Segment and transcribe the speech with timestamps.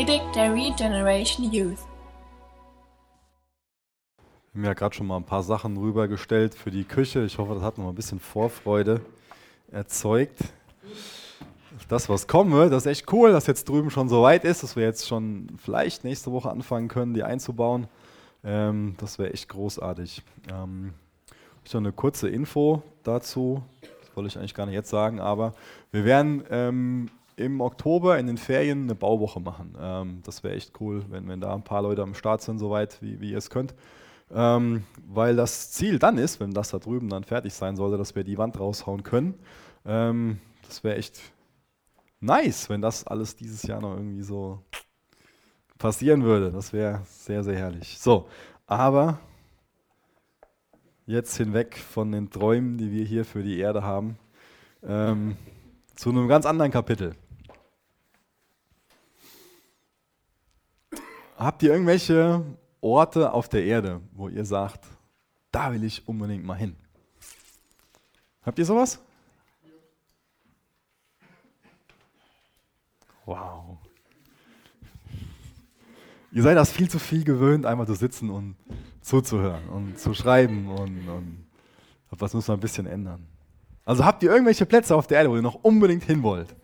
[0.00, 1.76] Predigt der Regeneration Youth.
[4.54, 7.22] Wir haben ja gerade schon mal ein paar Sachen rübergestellt für die Küche.
[7.26, 9.02] Ich hoffe, das hat noch ein bisschen Vorfreude
[9.70, 10.38] erzeugt.
[11.90, 14.62] Das, was kommen wird, das ist echt cool, dass jetzt drüben schon so weit ist,
[14.62, 17.86] dass wir jetzt schon vielleicht nächste Woche anfangen können, die einzubauen.
[18.42, 20.22] Ähm, das wäre echt großartig.
[20.50, 20.94] Ähm,
[21.62, 23.62] ich habe eine kurze Info dazu.
[23.82, 25.52] Das wollte ich eigentlich gar nicht jetzt sagen, aber
[25.92, 29.74] wir werden ähm, im Oktober in den Ferien eine Bauwoche machen.
[29.80, 33.00] Ähm, das wäre echt cool, wenn, wenn da ein paar Leute am Start sind, soweit
[33.02, 33.74] wie, wie ihr es könnt.
[34.32, 38.14] Ähm, weil das Ziel dann ist, wenn das da drüben dann fertig sein sollte, dass
[38.14, 39.34] wir die Wand raushauen können.
[39.84, 41.20] Ähm, das wäre echt
[42.20, 44.62] nice, wenn das alles dieses Jahr noch irgendwie so
[45.78, 46.52] passieren würde.
[46.52, 47.98] Das wäre sehr, sehr herrlich.
[47.98, 48.28] So,
[48.66, 49.18] aber
[51.06, 54.16] jetzt hinweg von den Träumen, die wir hier für die Erde haben,
[54.84, 55.36] ähm,
[55.96, 57.16] zu einem ganz anderen Kapitel.
[61.40, 62.44] Habt ihr irgendwelche
[62.82, 64.84] Orte auf der Erde, wo ihr sagt,
[65.50, 66.76] da will ich unbedingt mal hin?
[68.42, 69.00] Habt ihr sowas?
[73.24, 73.78] Wow.
[76.30, 78.54] Ihr seid das viel zu viel gewöhnt, einmal zu sitzen und
[79.00, 81.46] zuzuhören und zu schreiben und, und
[82.10, 83.26] was muss man ein bisschen ändern.
[83.86, 86.54] Also habt ihr irgendwelche Plätze auf der Erde, wo ihr noch unbedingt hin wollt?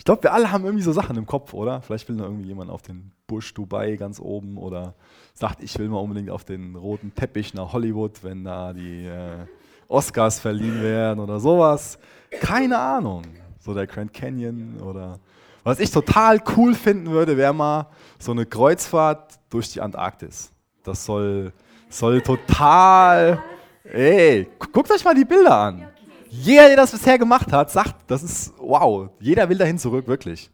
[0.00, 1.82] Ich glaube, wir alle haben irgendwie so Sachen im Kopf, oder?
[1.82, 4.94] Vielleicht will noch irgendwie jemand auf den Busch Dubai ganz oben oder
[5.34, 9.44] sagt, ich will mal unbedingt auf den roten Teppich nach Hollywood, wenn da die äh,
[9.88, 11.98] Oscars verliehen werden oder sowas.
[12.30, 13.24] Keine Ahnung.
[13.58, 15.20] So der Grand Canyon oder.
[15.64, 20.50] Was ich total cool finden würde, wäre mal so eine Kreuzfahrt durch die Antarktis.
[20.82, 21.52] Das soll,
[21.90, 23.42] soll total.
[23.84, 25.88] Ey, guckt euch mal die Bilder an.
[26.30, 29.10] Jeder, der das bisher gemacht hat, sagt, das ist wow.
[29.18, 30.50] Jeder will dahin zurück, wirklich.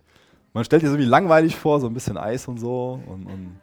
[0.55, 2.99] Man stellt sich so wie langweilig vor, so ein bisschen Eis und so.
[3.07, 3.61] Und, und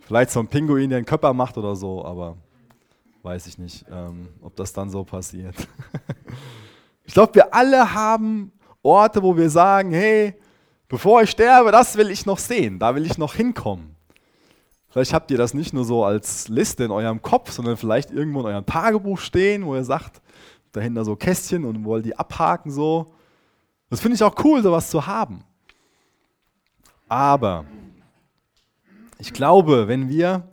[0.00, 2.36] vielleicht so ein Pinguin, der einen Körper macht oder so, aber
[3.24, 5.56] weiß ich nicht, ähm, ob das dann so passiert.
[7.04, 8.52] ich glaube, wir alle haben
[8.82, 10.34] Orte, wo wir sagen, hey,
[10.88, 13.96] bevor ich sterbe, das will ich noch sehen, da will ich noch hinkommen.
[14.90, 18.40] Vielleicht habt ihr das nicht nur so als Liste in eurem Kopf, sondern vielleicht irgendwo
[18.40, 20.20] in eurem Tagebuch stehen, wo ihr sagt,
[20.72, 23.14] dahinter so Kästchen und wollt die abhaken so.
[23.90, 25.44] Das finde ich auch cool, sowas zu haben.
[27.08, 27.66] Aber
[29.18, 30.48] ich glaube, wenn wir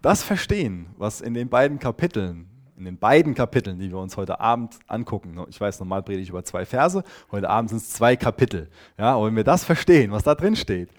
[0.00, 4.40] das verstehen, was in den beiden Kapiteln, in den beiden Kapiteln, die wir uns heute
[4.40, 8.16] Abend angucken, ich weiß, normal predige ich über zwei Verse, heute Abend sind es zwei
[8.16, 8.70] Kapitel.
[8.96, 10.90] Ja, und wenn wir das verstehen, was da drin steht,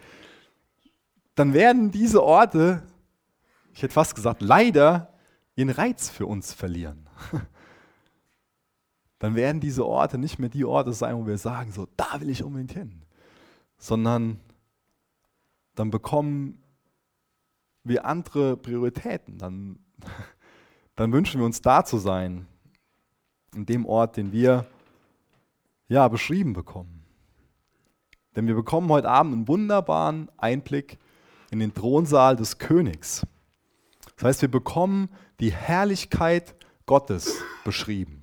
[1.36, 2.84] dann werden diese Orte,
[3.74, 5.14] ich hätte fast gesagt, leider
[5.56, 7.08] ihren Reiz für uns verlieren.
[9.22, 12.30] Dann werden diese Orte nicht mehr die Orte sein, wo wir sagen, so, da will
[12.32, 13.04] ich unbedingt hin,
[13.78, 14.40] sondern
[15.76, 16.60] dann bekommen
[17.84, 19.38] wir andere Prioritäten.
[19.38, 19.78] Dann,
[20.96, 22.48] dann wünschen wir uns da zu sein,
[23.54, 24.66] in dem Ort, den wir
[25.88, 27.06] ja, beschrieben bekommen.
[28.36, 30.98] Denn wir bekommen heute Abend einen wunderbaren Einblick
[31.52, 33.28] in den Thronsaal des Königs.
[34.16, 36.56] Das heißt, wir bekommen die Herrlichkeit
[36.88, 38.21] Gottes beschrieben.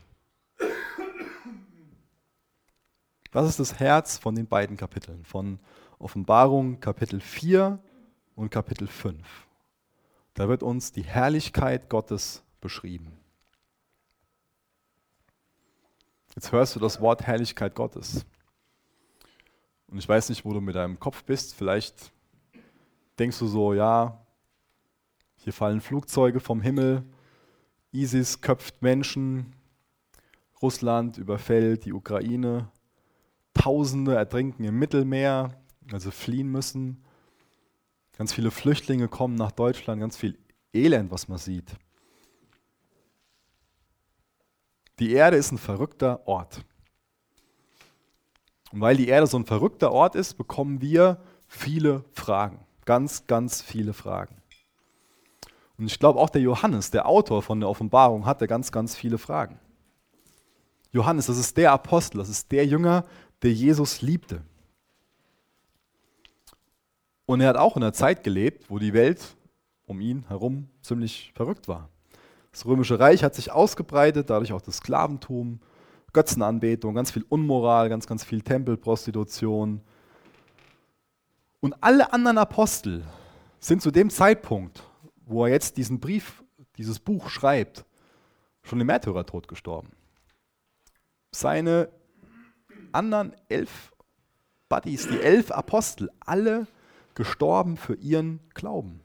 [3.39, 5.61] Das ist das Herz von den beiden Kapiteln, von
[6.01, 7.79] Offenbarung Kapitel 4
[8.35, 9.47] und Kapitel 5.
[10.35, 13.17] Da wird uns die Herrlichkeit Gottes beschrieben.
[16.35, 18.27] Jetzt hörst du das Wort Herrlichkeit Gottes.
[19.87, 21.55] Und ich weiß nicht, wo du mit deinem Kopf bist.
[21.55, 22.11] Vielleicht
[23.21, 24.21] denkst du so, ja,
[25.37, 27.05] hier fallen Flugzeuge vom Himmel,
[27.93, 29.55] ISIS köpft Menschen,
[30.61, 32.69] Russland überfällt die Ukraine,
[33.59, 35.61] Tausende ertrinken im Mittelmeer,
[35.93, 37.03] also fliehen müssen.
[38.17, 40.39] Ganz viele Flüchtlinge kommen nach Deutschland, ganz viel
[40.73, 41.77] Elend, was man sieht.
[45.01, 46.65] Die Erde ist ein verrückter Ort.
[48.73, 52.61] Und weil die Erde so ein verrückter Ort ist, bekommen wir viele Fragen.
[52.85, 54.37] Ganz, ganz viele Fragen.
[55.79, 59.19] Und ich glaube auch der Johannes, der Autor von der Offenbarung, hatte ganz, ganz viele
[59.19, 59.59] Fragen.
[60.91, 63.05] Johannes, das ist der Apostel, das ist der Jünger,
[63.43, 64.43] der Jesus liebte.
[67.27, 69.37] Und er hat auch in einer Zeit gelebt, wo die Welt
[69.87, 71.89] um ihn herum ziemlich verrückt war.
[72.53, 75.61] Das römische Reich hat sich ausgebreitet, dadurch auch das Sklaventum,
[76.13, 79.83] Götzenanbetung, ganz viel Unmoral, ganz, ganz viel Tempelprostitution.
[81.61, 83.05] Und alle anderen Apostel
[83.61, 84.83] sind zu dem Zeitpunkt,
[85.27, 86.43] wo er jetzt diesen Brief,
[86.77, 87.85] dieses Buch schreibt,
[88.63, 89.91] schon im Märtyrertod gestorben.
[91.31, 91.91] Seine
[92.93, 93.93] anderen elf
[94.69, 96.67] Buddies, die elf Apostel, alle
[97.15, 99.01] gestorben für ihren Glauben.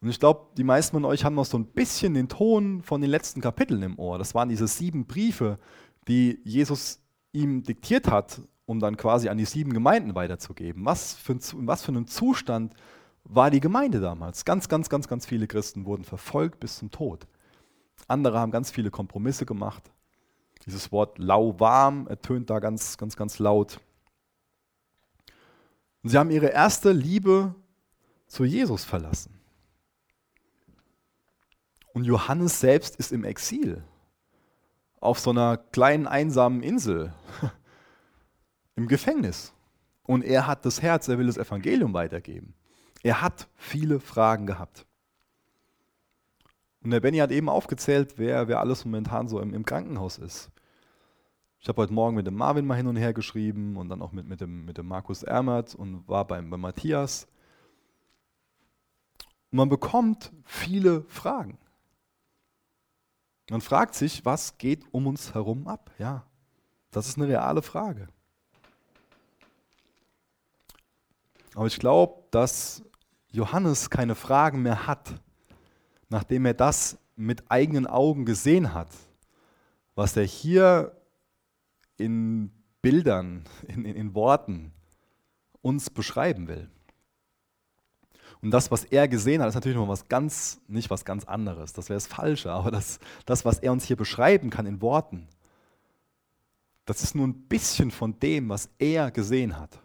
[0.00, 3.00] Und ich glaube, die meisten von euch haben noch so ein bisschen den Ton von
[3.00, 4.18] den letzten Kapiteln im Ohr.
[4.18, 5.58] Das waren diese sieben Briefe,
[6.06, 7.00] die Jesus
[7.32, 10.84] ihm diktiert hat, um dann quasi an die sieben Gemeinden weiterzugeben.
[10.84, 12.74] Was für, ein, was für ein Zustand
[13.24, 14.44] war die Gemeinde damals?
[14.44, 17.26] Ganz, ganz, ganz, ganz viele Christen wurden verfolgt bis zum Tod.
[18.06, 19.90] Andere haben ganz viele Kompromisse gemacht.
[20.64, 23.80] Dieses Wort lauwarm ertönt da ganz, ganz, ganz laut.
[26.02, 27.54] Und sie haben ihre erste Liebe
[28.26, 29.38] zu Jesus verlassen.
[31.92, 33.82] Und Johannes selbst ist im Exil
[35.00, 37.12] auf so einer kleinen einsamen Insel
[38.76, 39.52] im Gefängnis.
[40.02, 42.54] Und er hat das Herz, er will das Evangelium weitergeben.
[43.02, 44.85] Er hat viele Fragen gehabt.
[46.86, 50.52] Und der Benny hat eben aufgezählt, wer, wer alles momentan so im, im Krankenhaus ist.
[51.58, 54.12] Ich habe heute Morgen mit dem Marvin mal hin und her geschrieben und dann auch
[54.12, 57.26] mit, mit, dem, mit dem Markus Ermert und war beim, bei Matthias.
[59.50, 61.58] Und man bekommt viele Fragen.
[63.50, 65.90] Man fragt sich, was geht um uns herum ab?
[65.98, 66.24] Ja,
[66.92, 68.06] das ist eine reale Frage.
[71.56, 72.84] Aber ich glaube, dass
[73.32, 75.20] Johannes keine Fragen mehr hat,
[76.08, 78.88] nachdem er das mit eigenen Augen gesehen hat,
[79.94, 80.96] was er hier
[81.96, 82.50] in
[82.82, 84.72] Bildern, in, in, in Worten
[85.62, 86.70] uns beschreiben will.
[88.42, 91.72] Und das, was er gesehen hat, ist natürlich noch was ganz, nicht was ganz anderes.
[91.72, 92.52] Das wäre das Falsche.
[92.52, 95.26] Aber das, das, was er uns hier beschreiben kann in Worten,
[96.84, 99.80] das ist nur ein bisschen von dem, was er gesehen hat.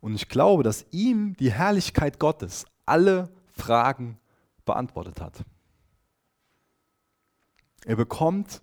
[0.00, 4.18] Und ich glaube, dass ihm die Herrlichkeit Gottes alle Fragen
[4.70, 5.44] beantwortet hat.
[7.84, 8.62] Er bekommt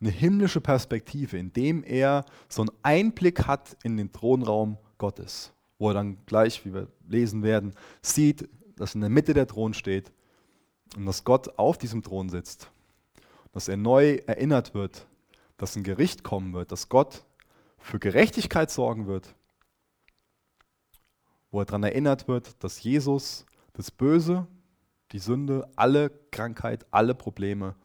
[0.00, 5.94] eine himmlische Perspektive, indem er so einen Einblick hat in den Thronraum Gottes, wo er
[5.94, 10.12] dann gleich, wie wir lesen werden, sieht, dass in der Mitte der Thron steht
[10.96, 12.70] und dass Gott auf diesem Thron sitzt,
[13.52, 15.06] dass er neu erinnert wird,
[15.56, 17.24] dass ein Gericht kommen wird, dass Gott
[17.78, 19.36] für Gerechtigkeit sorgen wird,
[21.52, 24.48] wo er daran erinnert wird, dass Jesus das Böse
[25.14, 27.76] die Sünde, alle Krankheit, alle Probleme,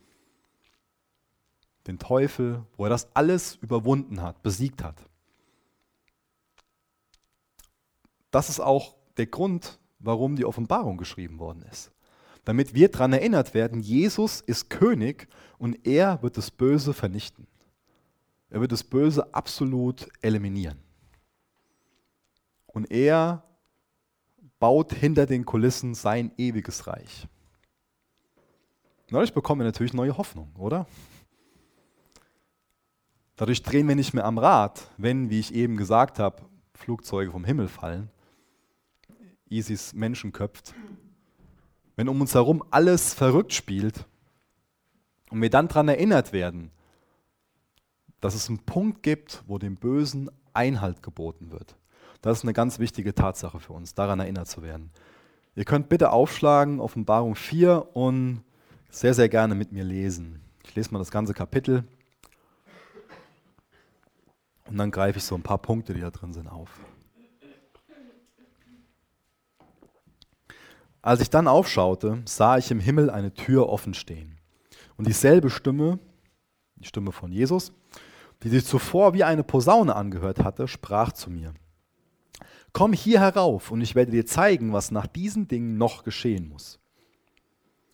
[1.86, 4.96] den Teufel, wo er das alles überwunden hat, besiegt hat.
[8.32, 11.92] Das ist auch der Grund, warum die Offenbarung geschrieben worden ist.
[12.46, 15.28] Damit wir daran erinnert werden, Jesus ist König
[15.60, 17.46] und er wird das Böse vernichten.
[18.50, 20.80] Er wird das Böse absolut eliminieren.
[22.66, 23.44] Und er
[24.60, 27.28] baut hinter den Kulissen sein ewiges Reich.
[29.10, 30.86] Dadurch bekommen wir natürlich neue Hoffnung, oder?
[33.36, 37.46] Dadurch drehen wir nicht mehr am Rad, wenn, wie ich eben gesagt habe, Flugzeuge vom
[37.46, 38.10] Himmel fallen,
[39.50, 40.74] ISIS Menschen köpft,
[41.96, 44.06] wenn um uns herum alles verrückt spielt
[45.30, 46.72] und wir dann daran erinnert werden,
[48.20, 51.79] dass es einen Punkt gibt, wo dem Bösen Einhalt geboten wird.
[52.22, 54.92] Das ist eine ganz wichtige Tatsache für uns, daran erinnert zu werden.
[55.56, 58.44] Ihr könnt bitte aufschlagen, Offenbarung 4 und
[58.90, 60.42] sehr, sehr gerne mit mir lesen.
[60.64, 61.84] Ich lese mal das ganze Kapitel
[64.70, 66.70] und dann greife ich so ein paar Punkte, die da drin sind, auf.
[71.02, 74.38] Als ich dann aufschaute, sah ich im Himmel eine Tür offen stehen.
[74.98, 75.98] Und dieselbe Stimme,
[76.76, 77.72] die Stimme von Jesus,
[78.44, 81.54] die sich zuvor wie eine Posaune angehört hatte, sprach zu mir.
[82.74, 86.80] Komm hier herauf und ich werde dir zeigen, was nach diesen Dingen noch geschehen muss.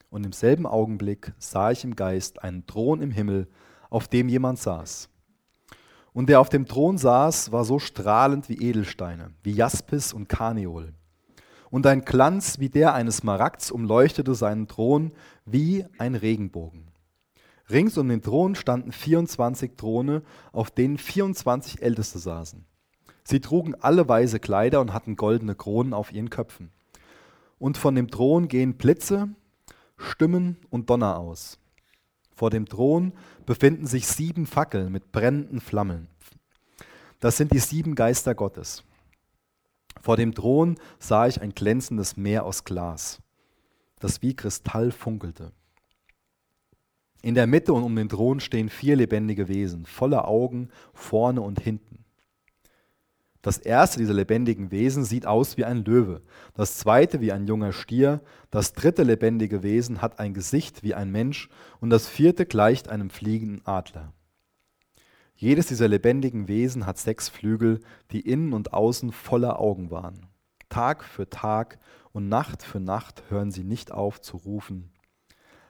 [0.10, 3.48] Und im selben Augenblick sah ich im Geist einen Thron im Himmel,
[3.90, 5.10] auf dem jemand saß.
[6.14, 10.94] Und der auf dem Thron saß, war so strahlend wie Edelsteine, wie Jaspis und Karneol.
[11.70, 15.12] Und ein Glanz wie der eines Maragds umleuchtete seinen Thron
[15.46, 16.92] wie ein Regenbogen.
[17.70, 22.66] Rings um den Thron standen 24 Throne, auf denen 24 Älteste saßen.
[23.28, 26.72] Sie trugen alle weiße Kleider und hatten goldene Kronen auf ihren Köpfen.
[27.58, 29.30] Und von dem Thron gehen Blitze,
[29.98, 31.58] Stimmen und Donner aus.
[32.36, 33.14] Vor dem Thron
[33.46, 36.08] befinden sich sieben Fackeln mit brennenden Flammen.
[37.20, 38.84] Das sind die sieben Geister Gottes.
[40.02, 43.20] Vor dem Thron sah ich ein glänzendes Meer aus Glas,
[44.00, 45.52] das wie Kristall funkelte.
[47.24, 51.60] In der Mitte und um den Thron stehen vier lebendige Wesen, voller Augen vorne und
[51.60, 52.05] hinten.
[53.46, 56.24] Das erste dieser lebendigen Wesen sieht aus wie ein Löwe,
[56.56, 61.12] das zweite wie ein junger Stier, das dritte lebendige Wesen hat ein Gesicht wie ein
[61.12, 61.50] Mensch
[61.80, 64.14] und das vierte gleicht einem fliegenden Adler.
[65.36, 70.26] Jedes dieser lebendigen Wesen hat sechs Flügel, die innen und außen voller Augen waren.
[70.70, 71.78] Tag für Tag
[72.14, 74.92] und Nacht für Nacht hören sie nicht auf zu rufen.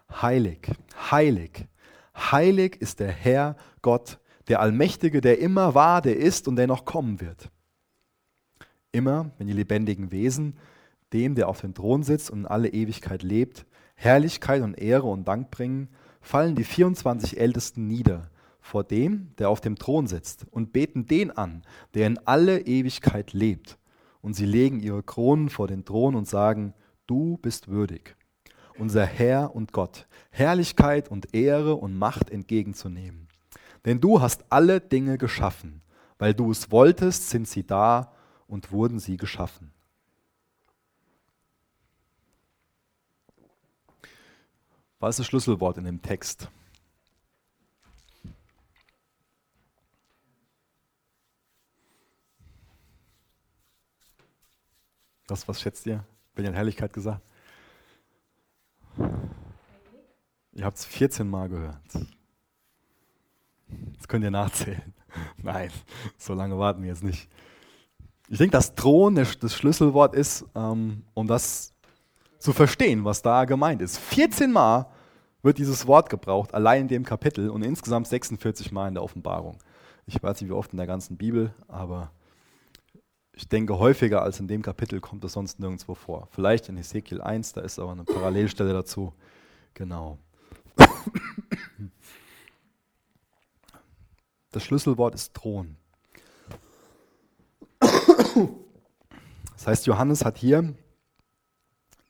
[0.10, 0.72] Heilig,
[1.12, 1.68] heilig,
[2.16, 6.86] heilig ist der Herr Gott, der Allmächtige, der immer war, der ist und der noch
[6.86, 7.52] kommen wird.
[8.96, 10.54] Immer, wenn die lebendigen Wesen
[11.12, 15.28] dem, der auf dem Thron sitzt und in alle Ewigkeit lebt, Herrlichkeit und Ehre und
[15.28, 15.90] Dank bringen,
[16.22, 18.30] fallen die 24 Ältesten nieder
[18.62, 23.34] vor dem, der auf dem Thron sitzt, und beten den an, der in alle Ewigkeit
[23.34, 23.78] lebt.
[24.22, 26.74] Und sie legen ihre Kronen vor den Thron und sagen,
[27.06, 28.16] du bist würdig,
[28.80, 33.28] unser Herr und Gott, Herrlichkeit und Ehre und Macht entgegenzunehmen.
[33.84, 35.82] Denn du hast alle Dinge geschaffen,
[36.18, 38.15] weil du es wolltest, sind sie da
[38.48, 39.72] und wurden sie geschaffen.
[45.00, 46.50] Was ist das Schlüsselwort in dem Text?
[55.28, 56.06] Was, was schätzt ihr?
[56.36, 57.22] Benjamin Herrlichkeit gesagt?
[60.54, 61.82] Ihr habt es 14 Mal gehört.
[63.98, 64.94] Das könnt ihr nachzählen.
[65.38, 65.72] Nein,
[66.18, 67.30] so lange warten wir jetzt nicht.
[68.28, 71.74] Ich denke, dass Thron das Schlüsselwort ist, ähm, um das
[72.40, 73.98] zu verstehen, was da gemeint ist.
[73.98, 74.88] 14 Mal
[75.44, 79.58] wird dieses Wort gebraucht, allein in dem Kapitel und insgesamt 46 Mal in der Offenbarung.
[80.08, 82.12] Ich weiß nicht, wie oft in der ganzen Bibel, aber
[83.34, 86.28] ich denke, häufiger als in dem Kapitel kommt es sonst nirgendwo vor.
[86.32, 89.14] Vielleicht in Ezekiel 1, da ist aber eine Parallelstelle dazu.
[89.74, 90.18] Genau.
[94.52, 95.76] Das Schlüsselwort ist Thron.
[99.54, 100.74] Das heißt, Johannes hat hier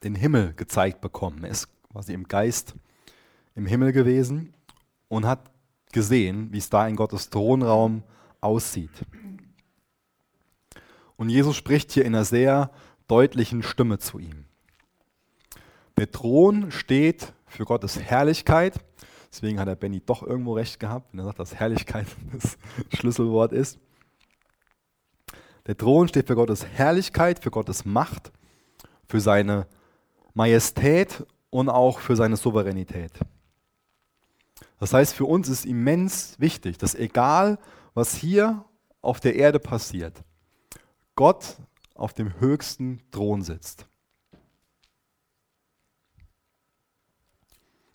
[0.03, 1.43] den Himmel gezeigt bekommen.
[1.43, 2.75] Er ist quasi im Geist
[3.55, 4.53] im Himmel gewesen
[5.07, 5.51] und hat
[5.91, 8.03] gesehen, wie es da in Gottes Thronraum
[8.41, 8.91] aussieht.
[11.15, 12.71] Und Jesus spricht hier in einer sehr
[13.07, 14.45] deutlichen Stimme zu ihm.
[15.97, 18.83] Der Thron steht für Gottes Herrlichkeit.
[19.31, 22.57] Deswegen hat der Benny doch irgendwo recht gehabt, wenn er sagt, dass Herrlichkeit das
[22.93, 23.79] Schlüsselwort ist.
[25.67, 28.31] Der Thron steht für Gottes Herrlichkeit, für Gottes Macht,
[29.07, 29.67] für seine
[30.33, 33.11] Majestät und auch für seine Souveränität.
[34.79, 37.57] Das heißt, für uns ist immens wichtig, dass egal,
[37.93, 38.65] was hier
[39.01, 40.23] auf der Erde passiert,
[41.15, 41.57] Gott
[41.95, 43.87] auf dem höchsten Thron sitzt.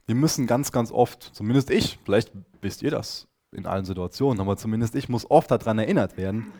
[0.07, 4.57] Wir müssen ganz, ganz oft, zumindest ich, vielleicht wisst ihr das in allen Situationen, aber
[4.57, 6.53] zumindest ich muss oft daran erinnert werden,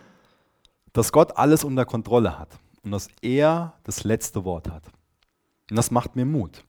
[0.93, 4.85] dass Gott alles unter Kontrolle hat und dass er das letzte Wort hat.
[5.71, 6.65] Und das macht mir Mut.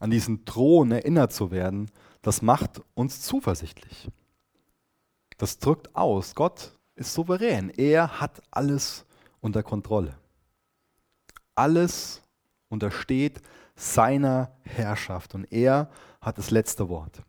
[0.00, 1.90] An diesen Thron erinnert zu werden,
[2.22, 4.08] das macht uns zuversichtlich.
[5.38, 7.70] Das drückt aus, Gott ist souverän.
[7.70, 9.06] Er hat alles
[9.40, 10.18] unter Kontrolle.
[11.54, 12.22] Alles
[12.68, 13.40] untersteht
[13.74, 17.22] seiner Herrschaft und er hat das letzte Wort.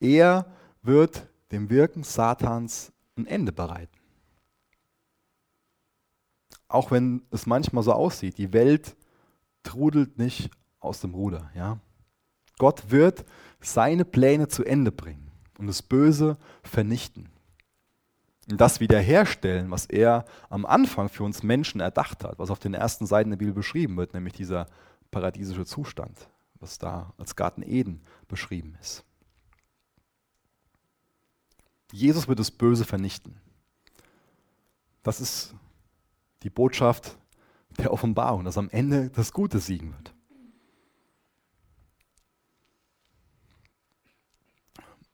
[0.00, 0.46] Er
[0.82, 3.95] wird dem Wirken Satans ein Ende bereiten.
[6.68, 8.96] Auch wenn es manchmal so aussieht, die Welt
[9.62, 11.50] trudelt nicht aus dem Ruder.
[11.54, 11.78] Ja?
[12.58, 13.24] Gott wird
[13.60, 17.28] seine Pläne zu Ende bringen und das Böse vernichten.
[18.50, 22.74] Und das wiederherstellen, was er am Anfang für uns Menschen erdacht hat, was auf den
[22.74, 24.66] ersten Seiten der Bibel beschrieben wird, nämlich dieser
[25.10, 26.28] paradiesische Zustand,
[26.60, 29.04] was da als Garten Eden beschrieben ist.
[31.92, 33.40] Jesus wird das Böse vernichten.
[35.02, 35.54] Das ist
[36.46, 37.18] die Botschaft
[37.76, 40.14] der Offenbarung, dass am Ende das Gute siegen wird.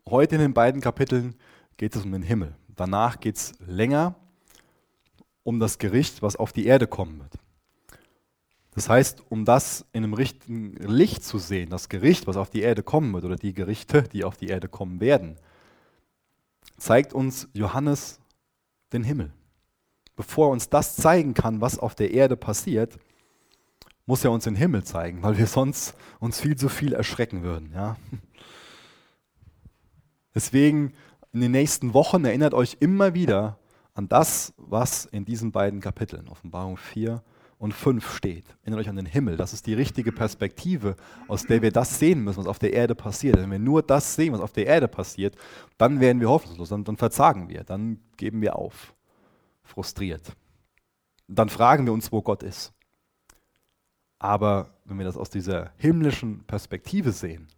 [0.06, 1.34] Heute in den beiden Kapiteln
[1.78, 2.54] geht es um den Himmel.
[2.76, 4.14] Danach geht es länger
[5.42, 7.38] um das Gericht, was auf die Erde kommen wird.
[8.74, 12.60] Das heißt, um das in einem richtigen Licht zu sehen, das Gericht, was auf die
[12.60, 15.36] Erde kommen wird, oder die Gerichte, die auf die Erde kommen werden,
[16.76, 18.20] zeigt uns Johannes
[18.92, 19.32] den Himmel.
[20.16, 22.98] Bevor er uns das zeigen kann, was auf der Erde passiert,
[24.06, 27.72] muss er uns den Himmel zeigen, weil wir sonst uns viel zu viel erschrecken würden.
[27.74, 27.96] Ja?
[30.34, 30.92] Deswegen
[31.32, 33.58] in den nächsten Wochen erinnert euch immer wieder
[33.94, 37.22] an das, was in diesen beiden Kapiteln, Offenbarung 4
[37.58, 38.44] und 5 steht.
[38.62, 39.36] Erinnert euch an den Himmel.
[39.36, 40.96] Das ist die richtige Perspektive,
[41.28, 43.36] aus der wir das sehen müssen, was auf der Erde passiert.
[43.36, 45.36] Wenn wir nur das sehen, was auf der Erde passiert,
[45.78, 48.94] dann werden wir hoffnungslos, dann, dann verzagen wir, dann geben wir auf,
[49.72, 50.36] frustriert.
[51.28, 52.72] Dann fragen wir uns, wo Gott ist.
[54.18, 57.48] Aber wenn wir das aus dieser himmlischen Perspektive sehen,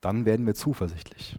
[0.00, 1.38] dann werden wir zuversichtlich.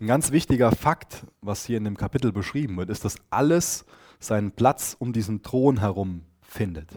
[0.00, 3.84] Ein ganz wichtiger Fakt, was hier in dem Kapitel beschrieben wird, ist, dass alles
[4.20, 6.88] seinen Platz um diesen Thron herum findet.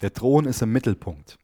[0.00, 1.38] Der Thron ist im Mittelpunkt.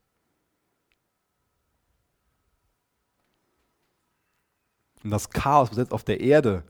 [5.02, 6.64] Und das Chaos, was jetzt auf der Erde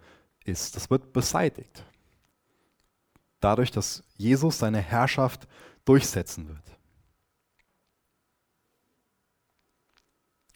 [0.45, 1.85] ist, das wird beseitigt.
[3.41, 5.47] Dadurch, dass Jesus seine Herrschaft
[5.85, 6.79] durchsetzen wird.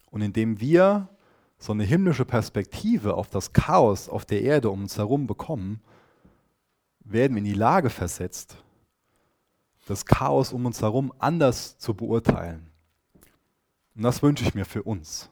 [0.09, 1.07] Und indem wir
[1.59, 5.81] so eine himmlische Perspektive auf das Chaos auf der Erde um uns herum bekommen,
[7.01, 8.63] werden wir in die Lage versetzt,
[9.87, 12.71] das Chaos um uns herum anders zu beurteilen.
[13.95, 15.29] Und das wünsche ich mir für uns.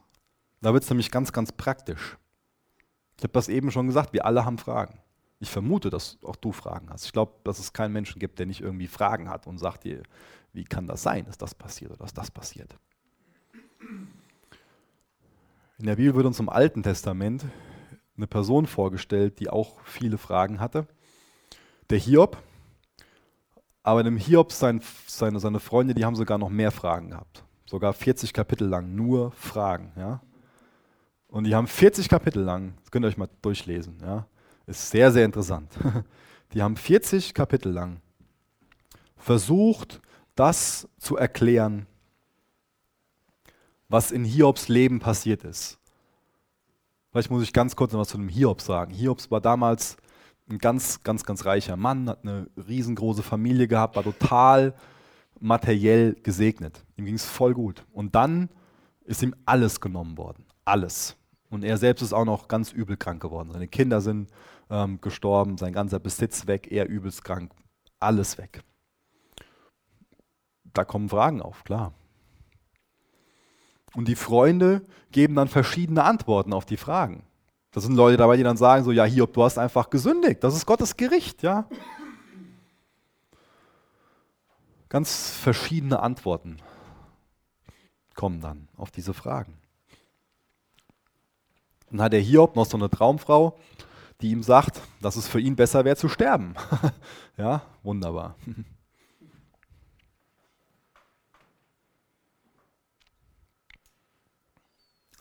[0.60, 2.18] Da wird es nämlich ganz, ganz praktisch.
[3.18, 5.00] Ich habe das eben schon gesagt, wir alle haben Fragen.
[5.40, 7.04] Ich vermute, dass auch du Fragen hast.
[7.04, 10.02] Ich glaube, dass es keinen Menschen gibt, der nicht irgendwie Fragen hat und sagt dir,
[10.52, 12.76] wie kann das sein, dass das passiert oder dass das passiert.
[15.78, 17.44] In der Bibel wird uns im Alten Testament
[18.16, 20.86] eine Person vorgestellt, die auch viele Fragen hatte.
[21.90, 22.36] Der Hiob.
[23.82, 27.44] Aber dem Hiob, sein, seine, seine Freunde, die haben sogar noch mehr Fragen gehabt.
[27.64, 29.92] Sogar 40 Kapitel lang, nur Fragen.
[29.96, 30.20] Ja?
[31.28, 33.98] Und die haben 40 Kapitel lang, das könnt ihr euch mal durchlesen.
[34.00, 34.26] Ja?
[34.66, 35.70] Ist sehr, sehr interessant.
[36.54, 38.00] Die haben 40 Kapitel lang
[39.18, 40.00] versucht,
[40.34, 41.86] das zu erklären,
[43.88, 45.78] was in Hiobs Leben passiert ist.
[47.10, 48.94] Vielleicht muss ich ganz kurz noch was zu dem Hiob sagen.
[48.94, 49.96] Hiobs war damals
[50.48, 54.74] ein ganz, ganz, ganz reicher Mann, hat eine riesengroße Familie gehabt, war total
[55.40, 56.84] materiell gesegnet.
[56.96, 57.84] Ihm ging es voll gut.
[57.92, 58.48] Und dann
[59.04, 60.44] ist ihm alles genommen worden.
[60.64, 61.17] Alles.
[61.50, 63.50] Und er selbst ist auch noch ganz übel krank geworden.
[63.52, 64.30] Seine Kinder sind
[64.70, 67.52] ähm, gestorben, sein ganzer Besitz weg, er übelst krank.
[68.00, 68.62] Alles weg.
[70.74, 71.92] Da kommen Fragen auf, klar.
[73.94, 77.24] Und die Freunde geben dann verschiedene Antworten auf die Fragen.
[77.70, 80.44] Da sind Leute dabei, die dann sagen so, ja, Hiob, du hast einfach gesündigt.
[80.44, 81.68] Das ist Gottes Gericht, ja.
[84.88, 86.58] Ganz verschiedene Antworten
[88.14, 89.58] kommen dann auf diese Fragen.
[91.90, 93.58] Dann hat der Hiob noch so eine Traumfrau,
[94.20, 96.54] die ihm sagt, dass es für ihn besser wäre zu sterben.
[97.36, 98.36] ja, wunderbar.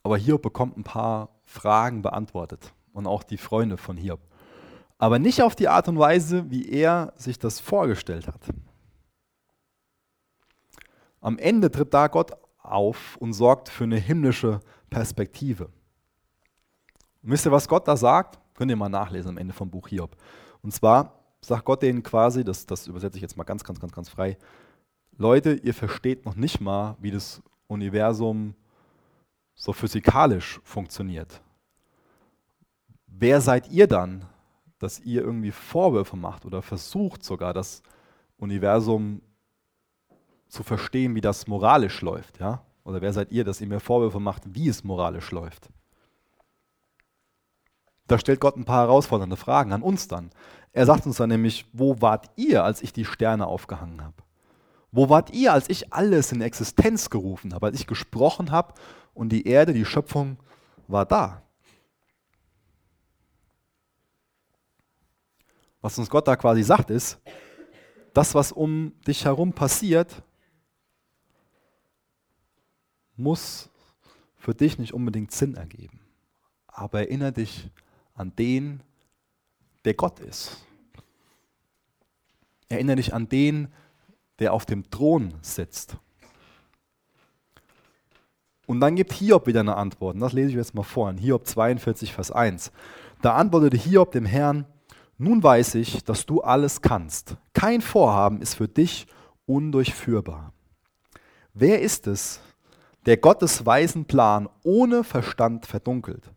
[0.04, 4.22] Aber Hiob bekommt ein paar Fragen beantwortet und auch die Freunde von Hiob.
[4.98, 8.40] Aber nicht auf die Art und Weise, wie er sich das vorgestellt hat.
[11.20, 15.70] Am Ende tritt da Gott auf und sorgt für eine himmlische Perspektive.
[17.28, 18.40] Und wisst ihr, was Gott da sagt?
[18.54, 20.16] Könnt ihr mal nachlesen am Ende vom Buch Hiob.
[20.62, 23.92] Und zwar sagt Gott denen quasi, das, das übersetze ich jetzt mal ganz, ganz, ganz,
[23.92, 24.38] ganz frei,
[25.18, 28.56] Leute, ihr versteht noch nicht mal, wie das Universum
[29.56, 31.42] so physikalisch funktioniert,
[33.08, 34.24] wer seid ihr dann,
[34.80, 37.84] dass ihr irgendwie Vorwürfe macht oder versucht sogar das
[38.38, 39.22] Universum
[40.48, 42.62] zu verstehen, wie das moralisch läuft, ja?
[42.86, 45.68] Oder wer seid ihr, dass ihr mir Vorwürfe macht, wie es moralisch läuft?
[48.08, 50.30] Da stellt Gott ein paar herausfordernde Fragen an uns dann.
[50.72, 54.16] Er sagt uns dann nämlich, wo wart ihr, als ich die Sterne aufgehangen habe?
[54.92, 58.74] Wo wart ihr, als ich alles in Existenz gerufen habe, als ich gesprochen habe
[59.14, 60.38] und die Erde, die Schöpfung
[60.88, 61.42] war da.
[65.82, 67.20] Was uns Gott da quasi sagt, ist,
[68.14, 70.24] das, was um dich herum passiert,
[73.16, 73.70] muss
[74.36, 76.00] für dich nicht unbedingt Sinn ergeben.
[76.68, 77.70] Aber erinnere dich
[78.18, 78.82] an den,
[79.86, 80.58] der Gott ist.
[82.68, 83.70] Erinnere dich an den,
[84.40, 85.96] der auf dem Thron sitzt.
[88.66, 90.16] Und dann gibt Hiob wieder eine Antwort.
[90.16, 91.10] Und das lese ich jetzt mal vor.
[91.10, 92.72] In Hiob 42, Vers 1.
[93.22, 94.66] Da antwortete Hiob dem Herrn,
[95.18, 97.38] nun weiß ich, dass du alles kannst.
[97.54, 99.08] Kein Vorhaben ist für dich
[99.46, 100.52] undurchführbar.
[101.54, 102.42] Wer ist es,
[103.06, 106.30] der Gottes weisen Plan ohne Verstand verdunkelt?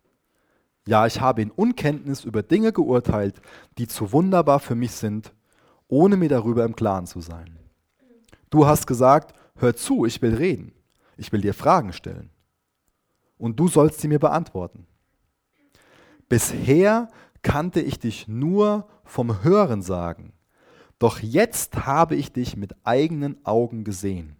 [0.87, 3.41] Ja, ich habe in Unkenntnis über Dinge geurteilt,
[3.79, 5.33] die zu wunderbar für mich sind,
[5.89, 7.59] ohne mir darüber im Klaren zu sein.
[8.49, 10.73] Du hast gesagt, hör zu, ich will reden.
[11.17, 12.31] Ich will dir Fragen stellen.
[13.37, 14.87] Und du sollst sie mir beantworten.
[16.29, 17.09] Bisher
[17.43, 20.33] kannte ich dich nur vom Hören sagen,
[20.99, 24.37] doch jetzt habe ich dich mit eigenen Augen gesehen.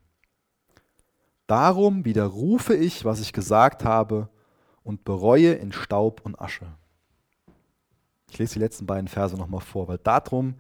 [1.47, 4.29] Darum widerrufe ich, was ich gesagt habe,
[4.83, 6.67] und bereue in Staub und Asche.
[8.31, 10.55] Ich lese die letzten beiden Verse nochmal vor, weil darum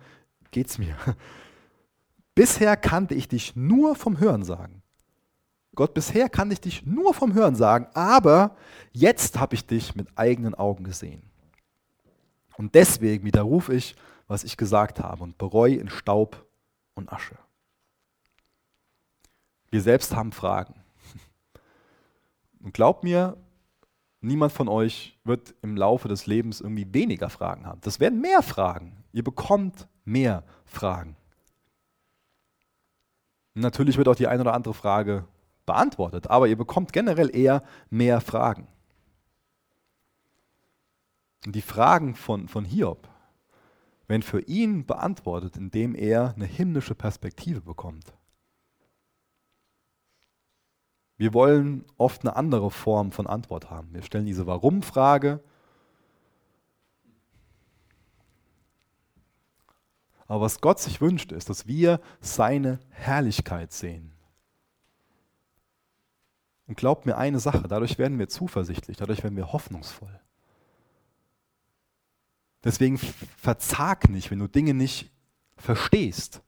[0.50, 0.96] geht es mir.
[2.34, 4.82] Bisher kannte ich dich nur vom Hören sagen.
[5.74, 8.56] Gott, bisher kann ich dich nur vom Hören sagen, aber
[8.92, 11.22] jetzt habe ich dich mit eigenen Augen gesehen.
[12.56, 13.94] Und deswegen widerrufe ich,
[14.26, 16.44] was ich gesagt habe und bereue in Staub
[16.94, 17.36] und Asche.
[19.70, 20.74] Wir selbst haben Fragen.
[22.60, 23.36] Und glaubt mir,
[24.20, 27.80] niemand von euch wird im Laufe des Lebens irgendwie weniger Fragen haben.
[27.82, 29.04] Das werden mehr Fragen.
[29.12, 31.16] Ihr bekommt mehr Fragen.
[33.54, 35.26] Natürlich wird auch die eine oder andere Frage
[35.66, 38.68] beantwortet, aber ihr bekommt generell eher mehr Fragen.
[41.46, 43.08] Und die Fragen von, von Hiob
[44.06, 48.12] werden für ihn beantwortet, indem er eine himmlische Perspektive bekommt.
[51.20, 53.92] Wir wollen oft eine andere Form von Antwort haben.
[53.92, 55.44] Wir stellen diese Warum-Frage.
[60.26, 64.12] Aber was Gott sich wünscht, ist, dass wir seine Herrlichkeit sehen.
[66.66, 70.20] Und glaubt mir eine Sache, dadurch werden wir zuversichtlich, dadurch werden wir hoffnungsvoll.
[72.64, 75.10] Deswegen verzag nicht, wenn du Dinge nicht
[75.58, 76.40] verstehst.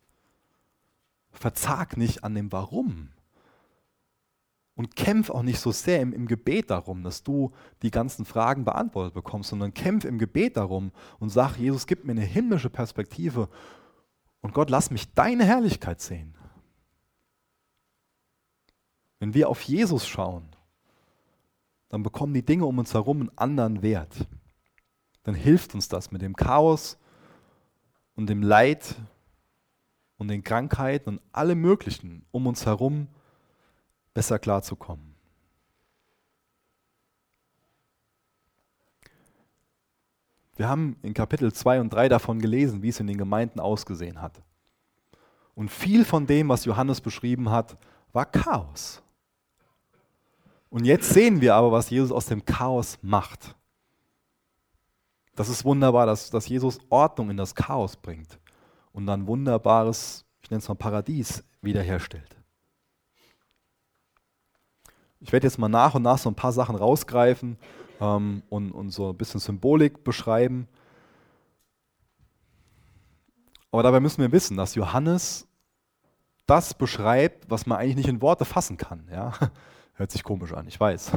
[1.30, 3.10] Verzag nicht an dem Warum.
[4.74, 8.64] Und kämpf auch nicht so sehr im, im, Gebet darum, dass du die ganzen Fragen
[8.64, 13.48] beantwortet bekommst, sondern kämpf im Gebet darum und sag, Jesus, gib mir eine himmlische Perspektive
[14.40, 16.34] und Gott, lass mich deine Herrlichkeit sehen.
[19.18, 20.48] Wenn wir auf Jesus schauen,
[21.90, 24.26] dann bekommen die Dinge um uns herum einen anderen Wert
[25.22, 26.98] dann hilft uns das mit dem Chaos
[28.14, 28.96] und dem Leid
[30.18, 33.08] und den Krankheiten und allem Möglichen um uns herum
[34.14, 35.12] besser klarzukommen.
[40.56, 44.20] Wir haben in Kapitel 2 und 3 davon gelesen, wie es in den Gemeinden ausgesehen
[44.20, 44.42] hat.
[45.54, 47.76] Und viel von dem, was Johannes beschrieben hat,
[48.12, 49.02] war Chaos.
[50.70, 53.54] Und jetzt sehen wir aber, was Jesus aus dem Chaos macht.
[55.34, 58.38] Das ist wunderbar, dass, dass Jesus Ordnung in das Chaos bringt
[58.92, 62.41] und dann wunderbares, ich nenne es mal Paradies, wiederherstellt.
[65.22, 67.56] Ich werde jetzt mal nach und nach so ein paar Sachen rausgreifen
[68.00, 70.68] ähm, und, und so ein bisschen Symbolik beschreiben.
[73.70, 75.46] Aber dabei müssen wir wissen, dass Johannes
[76.46, 79.08] das beschreibt, was man eigentlich nicht in Worte fassen kann.
[79.10, 79.32] Ja?
[79.94, 81.12] Hört sich komisch an, ich weiß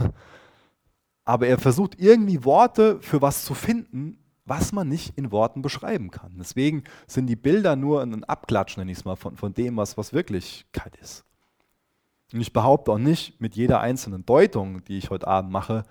[1.26, 6.12] aber er versucht irgendwie Worte für was zu finden, was man nicht in Worten beschreiben
[6.12, 6.36] kann.
[6.38, 9.98] Deswegen sind die Bilder nur ein Abklatsch, nenne ich es mal, von, von dem, was,
[9.98, 11.26] was Wirklichkeit ist.
[12.34, 15.84] Und ich behaupte auch nicht, mit jeder einzelnen Deutung, die ich heute Abend mache,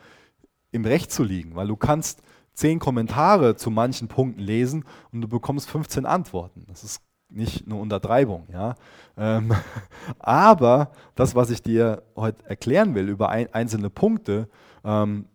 [0.73, 2.23] im Recht zu liegen, weil du kannst
[2.55, 6.65] zehn Kommentare zu manchen Punkten lesen und du bekommst 15 Antworten.
[6.69, 8.47] Das ist nicht eine Untertreibung.
[8.53, 8.75] Ja?
[9.17, 9.53] Ähm,
[10.19, 14.49] aber das, was ich dir heute erklären will über ein, einzelne Punkte,
[14.85, 15.27] ähm,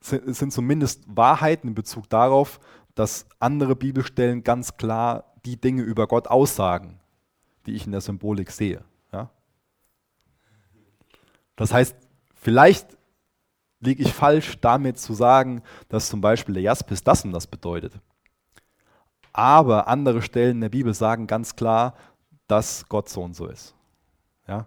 [0.00, 2.60] sind, sind zumindest Wahrheiten in Bezug darauf,
[2.94, 7.00] dass andere Bibelstellen ganz klar die Dinge über Gott aussagen,
[7.66, 8.84] die ich in der Symbolik sehe.
[11.56, 11.96] Das heißt,
[12.34, 12.96] vielleicht
[13.80, 17.92] liege ich falsch damit zu sagen, dass zum Beispiel der Jaspis das und das bedeutet.
[19.32, 21.94] Aber andere Stellen in der Bibel sagen ganz klar,
[22.46, 23.74] dass Gott so und so ist.
[24.46, 24.66] Ja?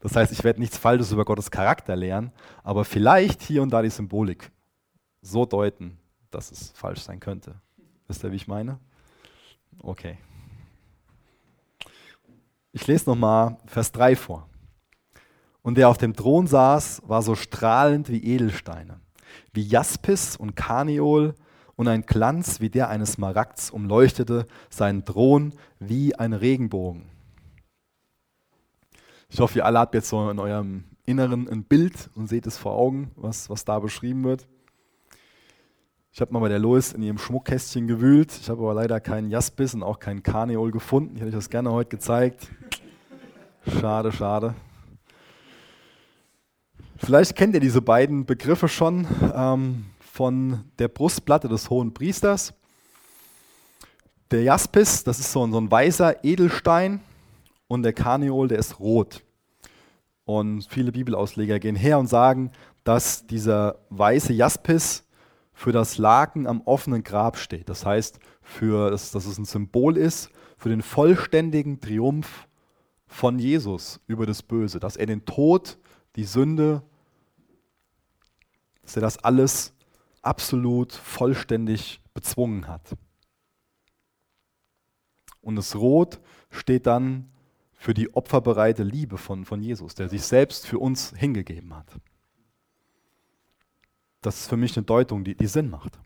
[0.00, 3.82] Das heißt, ich werde nichts Falsches über Gottes Charakter lernen, aber vielleicht hier und da
[3.82, 4.50] die Symbolik
[5.20, 5.98] so deuten,
[6.30, 7.60] dass es falsch sein könnte.
[8.06, 8.78] Wisst ihr, wie ich meine?
[9.82, 10.18] Okay.
[12.76, 14.50] Ich lese nochmal Vers 3 vor.
[15.62, 19.00] Und der auf dem Thron saß, war so strahlend wie Edelsteine,
[19.54, 21.34] wie Jaspis und Karneol
[21.76, 27.08] und ein Glanz wie der eines Smaragds umleuchtete seinen Thron wie ein Regenbogen.
[29.30, 32.58] Ich hoffe, ihr alle habt jetzt so in eurem Inneren ein Bild und seht es
[32.58, 34.46] vor Augen, was, was da beschrieben wird.
[36.12, 38.32] Ich habe mal bei der Lois in ihrem Schmuckkästchen gewühlt.
[38.40, 41.14] Ich habe aber leider keinen Jaspis und auch keinen Karneol gefunden.
[41.14, 42.50] Ich hätte euch das gerne heute gezeigt.
[43.68, 44.54] Schade, schade.
[46.96, 49.06] Vielleicht kennt ihr diese beiden Begriffe schon.
[49.34, 52.54] Ähm, von der Brustplatte des hohen Priesters.
[54.30, 57.00] Der Jaspis, das ist so ein, so ein weißer Edelstein
[57.68, 59.22] und der Karneol, der ist rot.
[60.24, 62.50] Und viele Bibelausleger gehen her und sagen,
[62.82, 65.04] dass dieser weiße Jaspis
[65.52, 67.68] für das Laken am offenen Grab steht.
[67.68, 72.46] Das heißt, für, dass, dass es ein Symbol ist für den vollständigen Triumph
[73.06, 75.78] von Jesus über das Böse, dass er den Tod,
[76.16, 76.82] die Sünde,
[78.82, 79.72] dass er das alles
[80.22, 82.96] absolut vollständig bezwungen hat.
[85.40, 87.30] Und das Rot steht dann
[87.72, 91.86] für die opferbereite Liebe von, von Jesus, der sich selbst für uns hingegeben hat.
[94.22, 96.00] das ist für mich eine Deutung, die, die Sinn macht.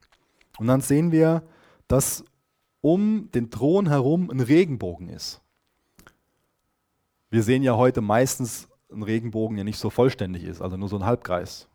[0.59, 1.43] Und dann sehen wir,
[1.89, 2.23] dass
[2.83, 5.41] um den Thron herum ein Regenbogen ist.
[7.31, 10.97] Wir sehen ja heute meistens einen Regenbogen, der nicht so vollständig ist, also nur so
[10.97, 11.69] ein Halbkreis.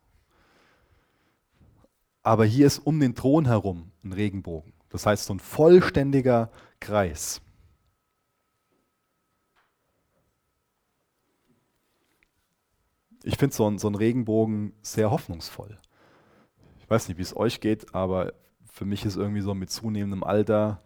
[2.23, 4.73] Aber hier ist um den Thron herum ein Regenbogen.
[4.89, 7.41] Das heißt, so ein vollständiger Kreis.
[13.23, 15.77] Ich finde so, so einen Regenbogen sehr hoffnungsvoll.
[16.79, 18.33] Ich weiß nicht, wie es euch geht, aber
[18.71, 20.83] für mich ist irgendwie so mit zunehmendem Alter,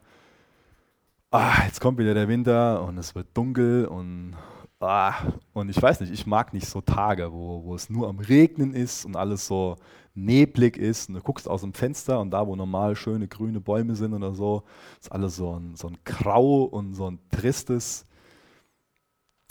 [1.31, 4.35] ah, jetzt kommt wieder der Winter und es wird dunkel und,
[4.79, 8.19] ah, und ich weiß nicht, ich mag nicht so Tage, wo, wo es nur am
[8.19, 9.75] Regnen ist und alles so
[10.15, 13.95] neblig ist und du guckst aus dem Fenster und da, wo normal schöne grüne Bäume
[13.95, 14.63] sind oder so,
[14.99, 18.05] ist alles so ein, so ein Grau und so ein tristes.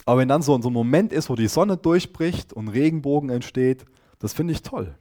[0.05, 3.85] Aber wenn dann so, so ein Moment ist, wo die Sonne durchbricht und Regenbogen entsteht,
[4.19, 4.97] das finde ich toll.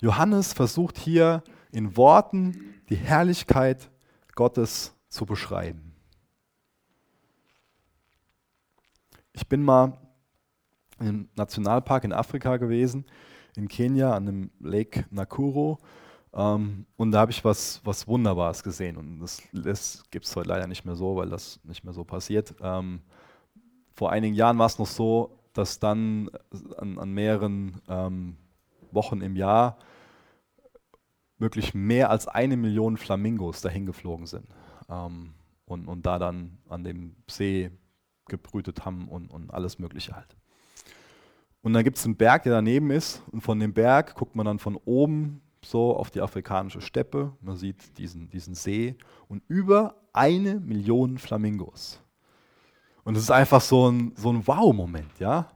[0.00, 3.90] Johannes versucht hier in Worten die Herrlichkeit
[4.34, 5.89] Gottes zu beschreiben.
[9.40, 9.96] Ich bin mal
[11.00, 13.06] im Nationalpark in Afrika gewesen,
[13.56, 15.78] in Kenia, an dem Lake Nakuru.
[16.34, 18.98] Ähm, und da habe ich was, was Wunderbares gesehen.
[18.98, 22.04] Und das, das gibt es heute leider nicht mehr so, weil das nicht mehr so
[22.04, 22.54] passiert.
[22.60, 23.00] Ähm,
[23.94, 26.28] vor einigen Jahren war es noch so, dass dann
[26.76, 28.36] an, an mehreren ähm,
[28.92, 29.78] Wochen im Jahr
[31.38, 34.46] wirklich mehr als eine Million Flamingos dahin geflogen sind
[34.90, 35.32] ähm,
[35.64, 37.70] und, und da dann an dem See
[38.30, 40.36] gebrütet haben und, und alles Mögliche halt.
[41.62, 44.46] Und dann gibt es einen Berg, der daneben ist und von dem Berg guckt man
[44.46, 48.96] dann von oben so auf die afrikanische Steppe, man sieht diesen, diesen See
[49.28, 52.00] und über eine Million Flamingos.
[53.04, 55.50] Und es ist einfach so ein, so ein Wow-Moment, ja.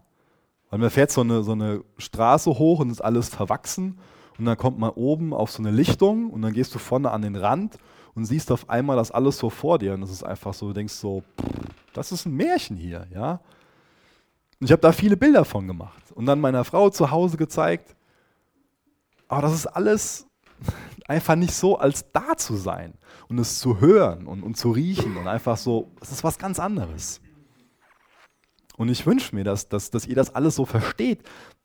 [0.70, 3.98] Weil man fährt so eine, so eine Straße hoch und ist alles verwachsen
[4.38, 7.22] und dann kommt man oben auf so eine Lichtung und dann gehst du vorne an
[7.22, 7.78] den Rand
[8.14, 10.72] und siehst auf einmal das alles so vor dir und das ist einfach so, du
[10.72, 13.40] denkst so, pff, das ist ein Märchen hier, ja.
[14.60, 17.96] Und ich habe da viele Bilder von gemacht und dann meiner Frau zu Hause gezeigt.
[19.28, 20.26] Aber das ist alles
[21.08, 22.94] einfach nicht so, als da zu sein
[23.28, 26.58] und es zu hören und, und zu riechen und einfach so, das ist was ganz
[26.58, 27.20] anderes.
[28.76, 31.22] Und ich wünsche mir, dass, dass, dass ihr das alles so versteht.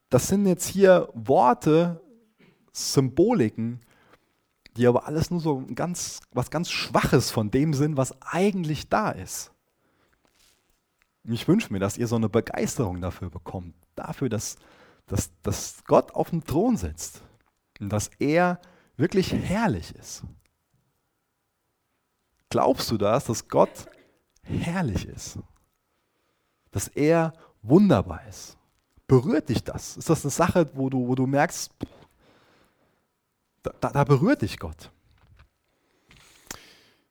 [0.10, 2.02] Das sind jetzt hier Worte,
[2.72, 3.82] Symboliken,
[4.78, 9.10] die aber alles nur so ganz, was ganz Schwaches von dem sind, was eigentlich da
[9.10, 9.52] ist.
[11.23, 14.58] Ich wünsche mir, dass ihr so eine Begeisterung dafür bekommt, dafür, dass,
[15.05, 17.21] dass, dass Gott auf dem Thron sitzt
[17.79, 18.60] und dass er
[18.95, 20.23] wirklich herrlich ist.
[22.49, 23.88] Glaubst du das, dass Gott
[24.43, 25.39] herrlich ist?
[26.71, 28.58] Dass er wunderbar ist?
[29.08, 29.97] Berührt dich das?
[29.97, 31.71] Ist das eine Sache, wo du, wo du merkst,
[33.62, 34.91] da, da berührt dich Gott.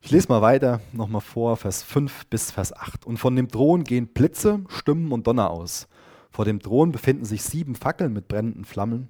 [0.01, 3.05] Ich lese mal weiter, nochmal vor, Vers 5 bis Vers 8.
[3.05, 5.87] Und von dem Thron gehen Blitze, Stimmen und Donner aus.
[6.31, 9.09] Vor dem Thron befinden sich sieben Fackeln mit brennenden Flammen.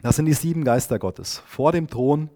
[0.00, 1.42] Das sind die sieben Geister Gottes.
[1.46, 2.30] Vor dem Thron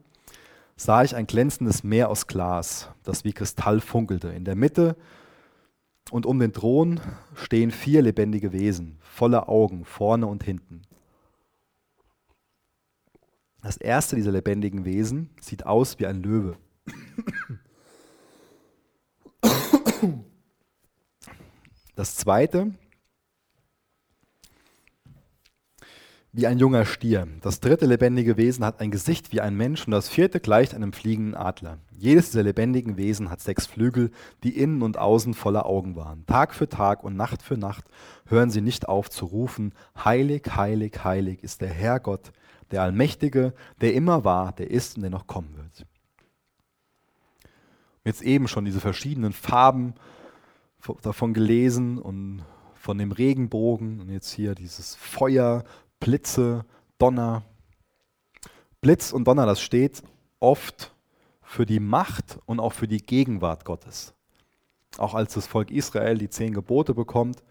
[0.76, 4.28] sah ich ein glänzendes Meer aus Glas, das wie Kristall funkelte.
[4.28, 4.96] In der Mitte
[6.10, 7.00] und um den Thron
[7.34, 10.82] stehen vier lebendige Wesen, voller Augen, vorne und hinten.
[13.62, 16.56] Das erste dieser lebendigen Wesen sieht aus wie ein Löwe.
[21.94, 22.72] Das zweite
[26.36, 27.26] wie ein junger Stier.
[27.40, 30.92] Das dritte lebendige Wesen hat ein Gesicht wie ein Mensch und das vierte gleicht einem
[30.92, 31.78] fliegenden Adler.
[31.96, 34.10] Jedes dieser lebendigen Wesen hat sechs Flügel,
[34.42, 36.26] die innen und außen voller Augen waren.
[36.26, 37.86] Tag für Tag und Nacht für Nacht
[38.26, 39.72] hören sie nicht auf zu rufen,
[40.04, 42.32] heilig, heilig, heilig ist der Herr Gott,
[42.70, 45.86] der Allmächtige, der immer war, der ist und der noch kommen wird.
[48.06, 49.94] Jetzt eben schon diese verschiedenen Farben
[51.02, 52.44] davon gelesen und
[52.76, 55.64] von dem Regenbogen und jetzt hier dieses Feuer,
[55.98, 56.64] Blitze,
[56.98, 57.42] Donner.
[58.80, 60.04] Blitz und Donner, das steht
[60.38, 60.94] oft
[61.42, 64.14] für die Macht und auch für die Gegenwart Gottes.
[64.98, 67.42] Auch als das Volk Israel die zehn Gebote bekommt,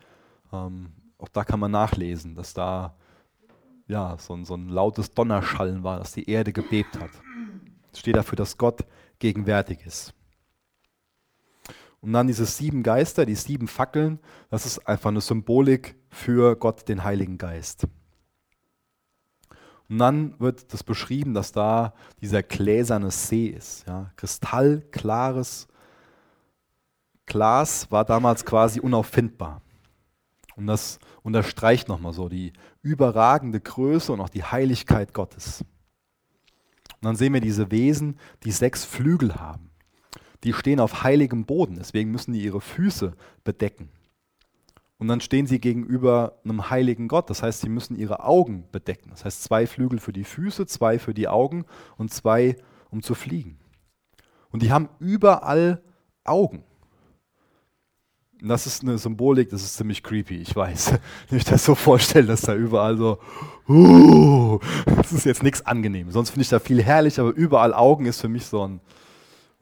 [0.54, 2.96] ähm, auch da kann man nachlesen, dass da
[3.88, 7.12] ja, so, ein, so ein lautes Donnerschallen war, dass die Erde gebebt hat.
[7.92, 8.86] Es steht dafür, dass Gott
[9.20, 10.15] gegenwärtig ist.
[12.06, 14.20] Und dann diese sieben Geister, die sieben Fackeln,
[14.52, 17.88] das ist einfach eine Symbolik für Gott, den Heiligen Geist.
[19.90, 23.88] Und dann wird das beschrieben, dass da dieser gläserne See ist.
[23.88, 25.68] Ja, kristallklares
[27.26, 29.64] Glas war damals quasi unauffindbar.
[30.56, 35.62] Und, das, unterstreicht nochmal so die überragende Größe und auch die Heiligkeit Gottes.
[35.62, 39.72] Und dann sehen wir diese Wesen, die sechs Flügel haben.
[40.46, 43.90] Die stehen auf heiligem Boden, deswegen müssen die ihre Füße bedecken.
[44.98, 47.30] Und dann stehen sie gegenüber einem heiligen Gott.
[47.30, 49.10] Das heißt, sie müssen ihre Augen bedecken.
[49.10, 51.66] Das heißt, zwei Flügel für die Füße, zwei für die Augen
[51.98, 52.56] und zwei,
[52.92, 53.58] um zu fliegen.
[54.52, 55.82] Und die haben überall
[56.24, 56.64] Augen.
[58.42, 60.94] Und das ist eine Symbolik, das ist ziemlich creepy, ich weiß.
[61.30, 63.20] Wenn ich das so vorstelle, dass da überall so,
[63.68, 66.12] uh, das ist jetzt nichts angenehm.
[66.12, 68.80] Sonst finde ich da viel herrlich, aber überall Augen ist für mich so ein,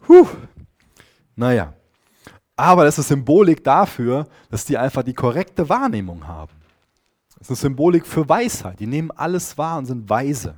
[0.08, 0.28] huh,
[1.36, 1.74] naja.
[2.56, 6.54] Aber das ist Symbolik dafür, dass die einfach die korrekte Wahrnehmung haben.
[7.40, 8.80] Das ist eine Symbolik für Weisheit.
[8.80, 10.56] Die nehmen alles wahr und sind weise.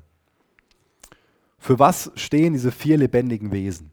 [1.58, 3.92] Für was stehen diese vier lebendigen Wesen?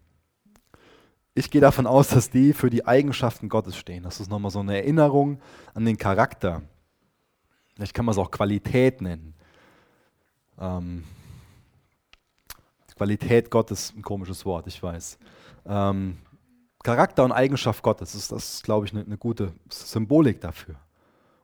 [1.34, 4.02] Ich gehe davon aus, dass die für die Eigenschaften Gottes stehen.
[4.02, 5.40] Das ist nochmal so eine Erinnerung
[5.72, 6.62] an den Charakter.
[7.74, 9.34] Vielleicht kann man es auch Qualität nennen.
[10.58, 11.04] Ähm,
[13.02, 15.18] Qualität Gottes, ein komisches Wort, ich weiß.
[15.66, 16.18] Ähm,
[16.82, 20.76] Charakter und Eigenschaft Gottes, ist das, glaube ich, eine, eine gute Symbolik dafür.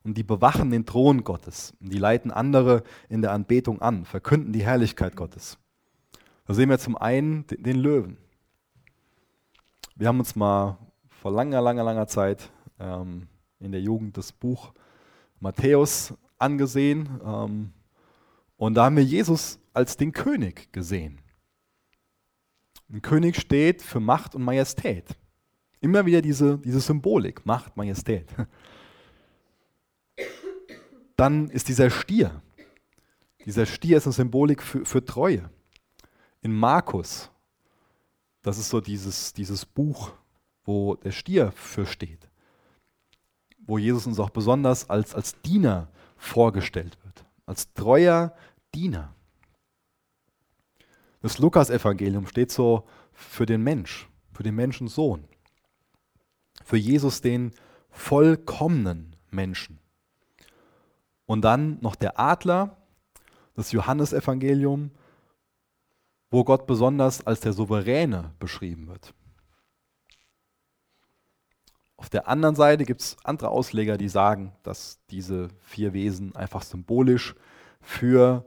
[0.04, 1.74] Und die bewachen den Thron Gottes.
[1.80, 5.58] Und die leiten andere in der Anbetung an, verkünden die Herrlichkeit Gottes.
[6.46, 8.16] Da sehen wir zum einen den, den Löwen.
[9.96, 13.28] Wir haben uns mal vor langer, langer, langer Zeit ähm,
[13.60, 14.72] in der Jugend das Buch
[15.40, 17.20] Matthäus angesehen.
[17.24, 17.72] Ähm,
[18.56, 21.20] und da haben wir Jesus als den König gesehen.
[22.90, 25.16] Ein König steht für Macht und Majestät.
[25.80, 28.28] Immer wieder diese, diese Symbolik, Macht, Majestät.
[31.16, 32.42] Dann ist dieser Stier.
[33.44, 35.50] Dieser Stier ist eine Symbolik für, für Treue.
[36.42, 37.30] In Markus,
[38.42, 40.12] das ist so dieses, dieses Buch,
[40.64, 42.28] wo der Stier für steht,
[43.66, 48.34] wo Jesus uns auch besonders als, als Diener vorgestellt wird, als treuer
[48.74, 49.14] Diener.
[51.20, 55.24] Das Lukas-Evangelium steht so für den Mensch, für den Menschensohn
[56.68, 57.52] für Jesus den
[57.88, 59.78] vollkommenen Menschen.
[61.24, 62.76] Und dann noch der Adler,
[63.54, 64.90] das Johannesevangelium,
[66.30, 69.14] wo Gott besonders als der Souveräne beschrieben wird.
[71.96, 76.60] Auf der anderen Seite gibt es andere Ausleger, die sagen, dass diese vier Wesen einfach
[76.62, 77.34] symbolisch
[77.80, 78.44] für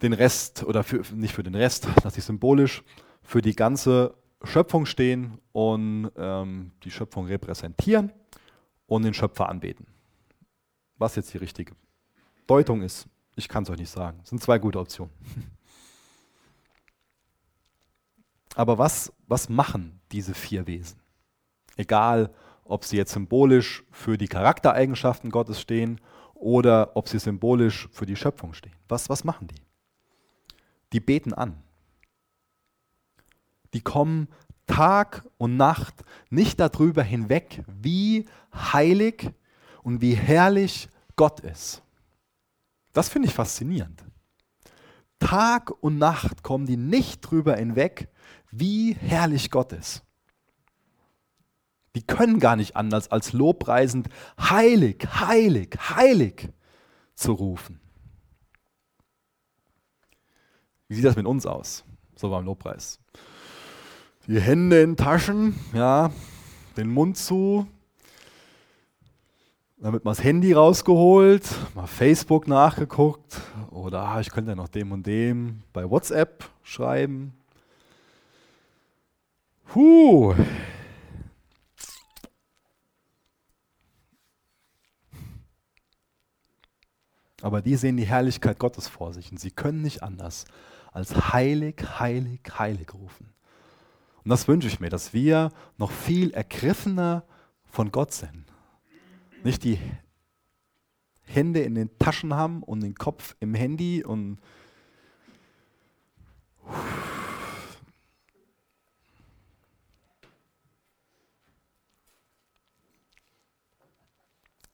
[0.00, 2.82] den Rest oder für, nicht für den Rest, dass sie symbolisch
[3.22, 8.12] für die ganze Schöpfung stehen und ähm, die Schöpfung repräsentieren
[8.86, 9.86] und den Schöpfer anbeten.
[10.96, 11.74] Was jetzt die richtige
[12.46, 14.18] Deutung ist, ich kann es euch nicht sagen.
[14.20, 15.12] Das sind zwei gute Optionen.
[18.54, 21.00] Aber was, was machen diese vier Wesen?
[21.76, 26.00] Egal, ob sie jetzt symbolisch für die Charaktereigenschaften Gottes stehen
[26.34, 28.74] oder ob sie symbolisch für die Schöpfung stehen.
[28.88, 29.62] Was, was machen die?
[30.92, 31.62] Die beten an
[33.74, 34.28] die kommen
[34.66, 39.30] Tag und Nacht nicht darüber hinweg, wie heilig
[39.82, 41.82] und wie herrlich Gott ist.
[42.92, 44.04] Das finde ich faszinierend.
[45.18, 48.08] Tag und Nacht kommen die nicht drüber hinweg,
[48.50, 50.02] wie herrlich Gott ist.
[51.96, 56.48] Die können gar nicht anders als lobpreisend heilig, heilig, heilig
[57.16, 57.80] zu rufen.
[60.86, 61.84] Wie sieht das mit uns aus?
[62.14, 63.00] So beim Lobpreis
[64.30, 66.12] die Hände in Taschen, ja,
[66.76, 67.66] den Mund zu,
[69.78, 73.40] damit mal das Handy rausgeholt, mal Facebook nachgeguckt
[73.72, 77.34] oder ah, ich könnte ja noch dem und dem bei WhatsApp schreiben.
[79.66, 80.36] Puh.
[87.42, 90.44] Aber die sehen die Herrlichkeit Gottes vor sich und sie können nicht anders
[90.92, 93.32] als heilig, heilig, heilig rufen.
[94.24, 97.24] Und das wünsche ich mir, dass wir noch viel ergriffener
[97.64, 98.44] von Gott sind.
[99.42, 99.78] Nicht die
[101.22, 104.38] Hände in den Taschen haben und den Kopf im Handy und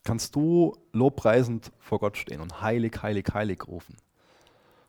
[0.03, 3.97] kannst du lobpreisend vor Gott stehen und heilig, heilig, heilig rufen.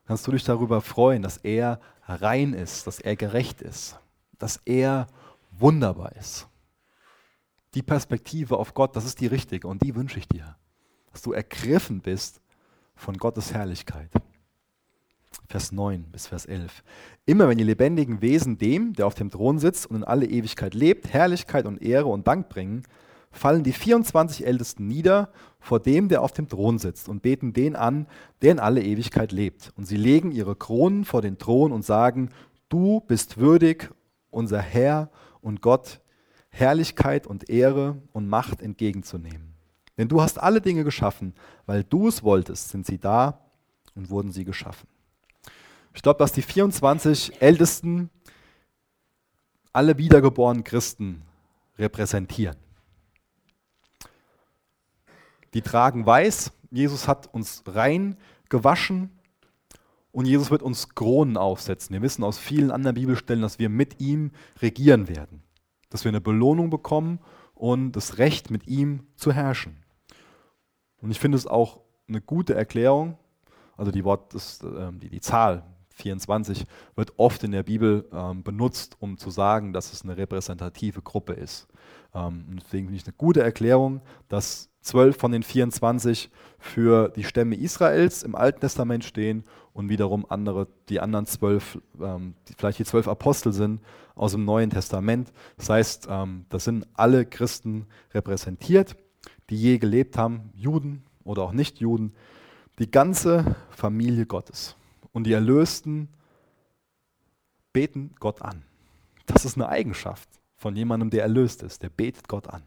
[0.05, 3.99] Kannst du dich darüber freuen, dass er rein ist, dass er gerecht ist
[4.39, 5.07] dass er
[5.51, 6.47] wunderbar ist.
[7.73, 10.55] Die Perspektive auf Gott, das ist die richtige und die wünsche ich dir.
[11.11, 12.41] Dass du ergriffen bist
[12.95, 14.09] von Gottes Herrlichkeit.
[15.47, 16.83] Vers 9 bis Vers 11.
[17.25, 20.73] Immer wenn die lebendigen Wesen dem, der auf dem Thron sitzt und in alle Ewigkeit
[20.73, 22.83] lebt, Herrlichkeit und Ehre und Dank bringen,
[23.31, 27.75] fallen die 24 Ältesten nieder vor dem, der auf dem Thron sitzt, und beten den
[27.75, 28.07] an,
[28.41, 29.71] der in alle Ewigkeit lebt.
[29.77, 32.29] Und sie legen ihre Kronen vor den Thron und sagen,
[32.69, 33.89] du bist würdig,
[34.37, 35.09] unser Herr
[35.41, 35.99] und Gott,
[36.49, 39.55] Herrlichkeit und Ehre und Macht entgegenzunehmen.
[39.97, 41.33] Denn du hast alle Dinge geschaffen,
[41.65, 43.41] weil du es wolltest, sind sie da
[43.95, 44.87] und wurden sie geschaffen.
[45.95, 48.11] Ich glaube, dass die 24 Ältesten
[49.73, 51.23] alle wiedergeborenen Christen
[51.79, 52.57] repräsentieren.
[55.55, 58.17] Die tragen weiß, Jesus hat uns rein
[58.49, 59.16] gewaschen
[60.11, 61.93] und Jesus wird uns Kronen aufsetzen.
[61.93, 64.31] Wir wissen aus vielen anderen Bibelstellen, dass wir mit ihm
[64.61, 65.43] regieren werden,
[65.89, 67.19] dass wir eine Belohnung bekommen
[67.53, 69.77] und das Recht, mit ihm zu herrschen.
[71.01, 73.17] Und ich finde es auch eine gute Erklärung,
[73.75, 75.63] also die, Wort, das, äh, die, die Zahl
[75.97, 81.01] 24 wird oft in der Bibel ähm, benutzt, um zu sagen, dass es eine repräsentative
[81.01, 81.67] Gruppe ist.
[82.13, 86.29] Ähm, deswegen finde ich eine gute Erklärung, dass zwölf von den 24
[86.59, 89.43] für die Stämme Israels im Alten Testament stehen
[89.77, 93.79] und wiederum andere, die anderen zwölf, ähm, die vielleicht die zwölf Apostel sind
[94.15, 95.31] aus dem Neuen Testament.
[95.55, 98.95] Das heißt, ähm, das sind alle Christen repräsentiert,
[99.51, 102.15] die je gelebt haben, Juden oder auch Nicht-Juden,
[102.79, 104.75] die ganze Familie Gottes.
[105.11, 106.09] Und die Erlösten
[107.71, 108.63] beten Gott an.
[109.27, 111.83] Das ist eine Eigenschaft von jemandem, der erlöst ist.
[111.83, 112.63] Der betet Gott an.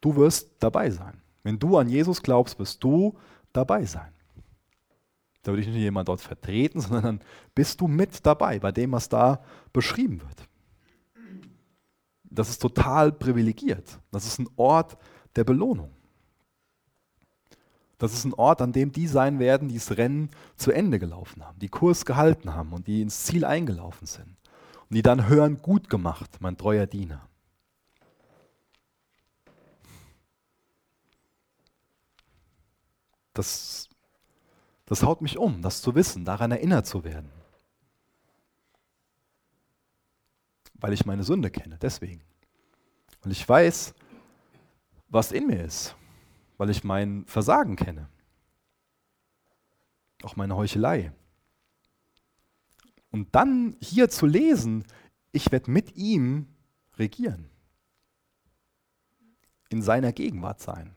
[0.00, 1.20] Du wirst dabei sein.
[1.42, 3.18] Wenn du an Jesus glaubst, wirst du
[3.52, 4.14] dabei sein.
[5.42, 7.20] Da würde ich nicht jemand dort vertreten, sondern dann
[7.54, 10.48] bist du mit dabei bei dem, was da beschrieben wird.
[12.24, 13.98] Das ist total privilegiert.
[14.12, 14.96] Das ist ein Ort
[15.34, 15.90] der Belohnung.
[18.00, 21.44] Das ist ein Ort, an dem die sein werden, die das Rennen zu Ende gelaufen
[21.44, 24.36] haben, die Kurs gehalten haben und die ins Ziel eingelaufen sind.
[24.88, 27.28] Und die dann hören, gut gemacht, mein treuer Diener.
[33.34, 33.89] Das,
[34.90, 37.30] das haut mich um, das zu wissen, daran erinnert zu werden.
[40.74, 42.24] Weil ich meine Sünde kenne, deswegen.
[43.22, 43.94] Weil ich weiß,
[45.06, 45.94] was in mir ist.
[46.56, 48.08] Weil ich mein Versagen kenne.
[50.24, 51.12] Auch meine Heuchelei.
[53.12, 54.84] Und dann hier zu lesen,
[55.30, 56.48] ich werde mit ihm
[56.98, 57.48] regieren.
[59.68, 60.96] In seiner Gegenwart sein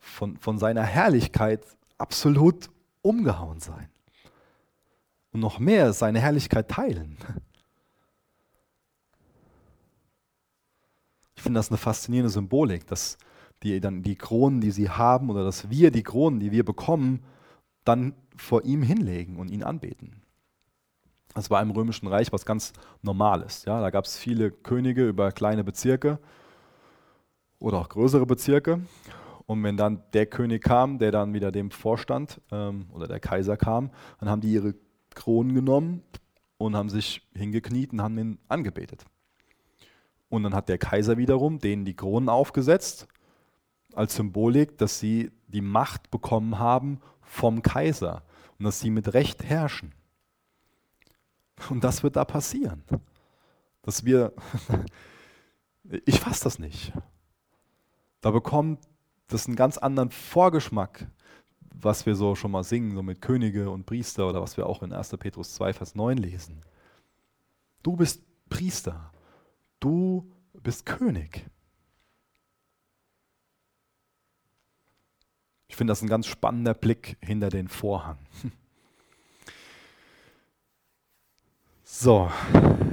[0.00, 1.64] von, von seiner Herrlichkeit
[2.00, 2.70] absolut
[3.02, 3.88] umgehauen sein.
[5.32, 7.16] Und noch mehr seine Herrlichkeit teilen.
[11.36, 13.16] Ich finde das eine faszinierende Symbolik, dass
[13.62, 17.22] die, dann die Kronen, die sie haben, oder dass wir die Kronen, die wir bekommen,
[17.84, 20.22] dann vor ihm hinlegen und ihn anbeten.
[21.34, 22.72] Das war im Römischen Reich was ganz
[23.02, 23.64] Normales.
[23.64, 23.80] Ja?
[23.80, 26.18] Da gab es viele Könige über kleine Bezirke
[27.58, 28.80] oder auch größere Bezirke.
[29.50, 33.56] Und wenn dann der König kam, der dann wieder dem vorstand, ähm, oder der Kaiser
[33.56, 33.90] kam,
[34.20, 34.76] dann haben die ihre
[35.16, 36.04] Kronen genommen
[36.56, 39.04] und haben sich hingekniet und haben ihn angebetet.
[40.28, 43.08] Und dann hat der Kaiser wiederum denen die Kronen aufgesetzt,
[43.92, 48.22] als Symbolik, dass sie die Macht bekommen haben vom Kaiser
[48.56, 49.92] und dass sie mit Recht herrschen.
[51.70, 52.84] Und das wird da passieren.
[53.82, 54.32] Dass wir,
[56.04, 56.92] ich fasse das nicht.
[58.20, 58.78] Da bekommt
[59.30, 61.06] das ist ein ganz anderen Vorgeschmack,
[61.72, 64.82] was wir so schon mal singen, so mit Könige und Priester oder was wir auch
[64.82, 65.16] in 1.
[65.18, 66.62] Petrus 2, Vers 9 lesen.
[67.82, 69.12] Du bist Priester,
[69.78, 71.46] du bist König.
[75.68, 78.18] Ich finde das ein ganz spannender Blick hinter den Vorhang.
[81.92, 82.30] So,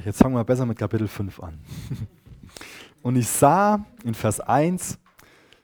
[0.03, 1.61] jetzt fangen wir besser mit Kapitel 5 an.
[3.03, 4.99] Und ich sah in Vers 1,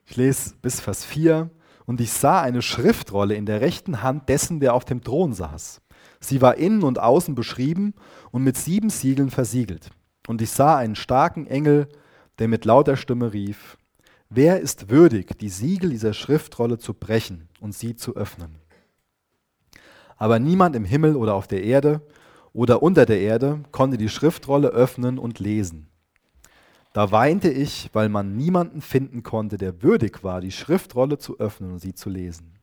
[0.06, 1.50] ich lese bis Vers 4.
[1.86, 5.82] Und ich sah eine Schriftrolle in der rechten Hand dessen, der auf dem Thron saß.
[6.22, 7.94] Sie war innen und außen beschrieben
[8.32, 9.90] und mit sieben Siegeln versiegelt.
[10.28, 11.90] Und ich sah einen starken Engel,
[12.40, 13.78] der mit lauter Stimme rief,
[14.30, 18.56] Wer ist würdig, die Siegel dieser Schriftrolle zu brechen und sie zu öffnen?
[20.18, 22.02] Aber niemand im Himmel oder auf der Erde
[22.52, 25.90] oder unter der Erde konnte die Schriftrolle öffnen und lesen.
[26.94, 31.72] Da weinte ich, weil man niemanden finden konnte, der würdig war, die Schriftrolle zu öffnen
[31.72, 32.60] und sie zu lesen.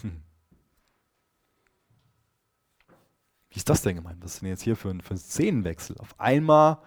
[0.00, 0.22] Hm.
[3.50, 4.22] Wie ist das denn gemeint?
[4.22, 5.98] Was ist denn jetzt hier für ein, für ein Szenenwechsel?
[5.98, 6.78] Auf einmal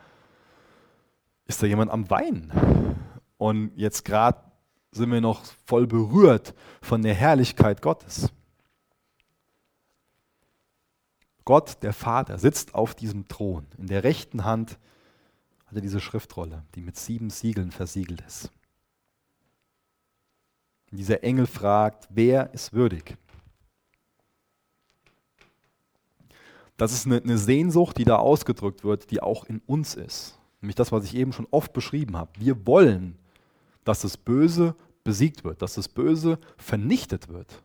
[1.46, 2.52] ist da jemand am Weinen.
[3.38, 4.40] Und jetzt gerade
[4.92, 8.32] sind wir noch voll berührt von der Herrlichkeit Gottes.
[11.46, 13.68] Gott, der Vater, sitzt auf diesem Thron.
[13.78, 14.80] In der rechten Hand
[15.68, 18.52] hat er diese Schriftrolle, die mit sieben Siegeln versiegelt ist.
[20.92, 23.16] Und dieser Engel fragt, wer ist würdig?
[26.78, 30.38] Das ist eine, eine Sehnsucht, die da ausgedrückt wird, die auch in uns ist.
[30.62, 32.32] Nämlich das, was ich eben schon oft beschrieben habe.
[32.40, 33.18] Wir wollen,
[33.84, 37.62] dass das Böse besiegt wird, dass das Böse vernichtet wird.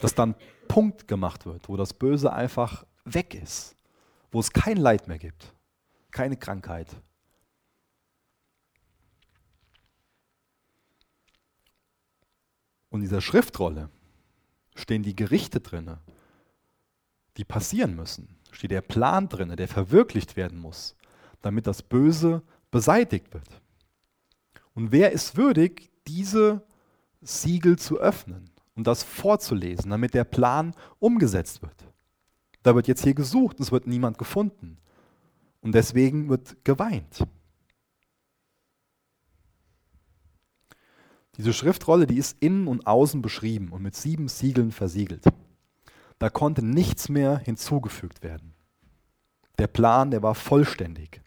[0.00, 0.34] Dass dann
[0.68, 3.76] Punkt gemacht wird, wo das Böse einfach weg ist,
[4.30, 5.54] wo es kein Leid mehr gibt,
[6.10, 6.88] keine Krankheit.
[12.90, 13.90] Und in dieser Schriftrolle
[14.76, 15.96] stehen die Gerichte drin,
[17.36, 18.36] die passieren müssen.
[18.52, 20.94] Steht der Plan drin, der verwirklicht werden muss,
[21.42, 23.60] damit das Böse beseitigt wird.
[24.74, 26.62] Und wer ist würdig, diese
[27.20, 31.86] Siegel zu öffnen und das vorzulesen, damit der Plan umgesetzt wird?
[32.62, 34.78] Da wird jetzt hier gesucht und es wird niemand gefunden.
[35.60, 37.26] Und deswegen wird geweint.
[41.36, 45.24] Diese Schriftrolle, die ist innen und außen beschrieben und mit sieben Siegeln versiegelt.
[46.18, 48.54] Da konnte nichts mehr hinzugefügt werden.
[49.58, 51.20] Der Plan, der war vollständig.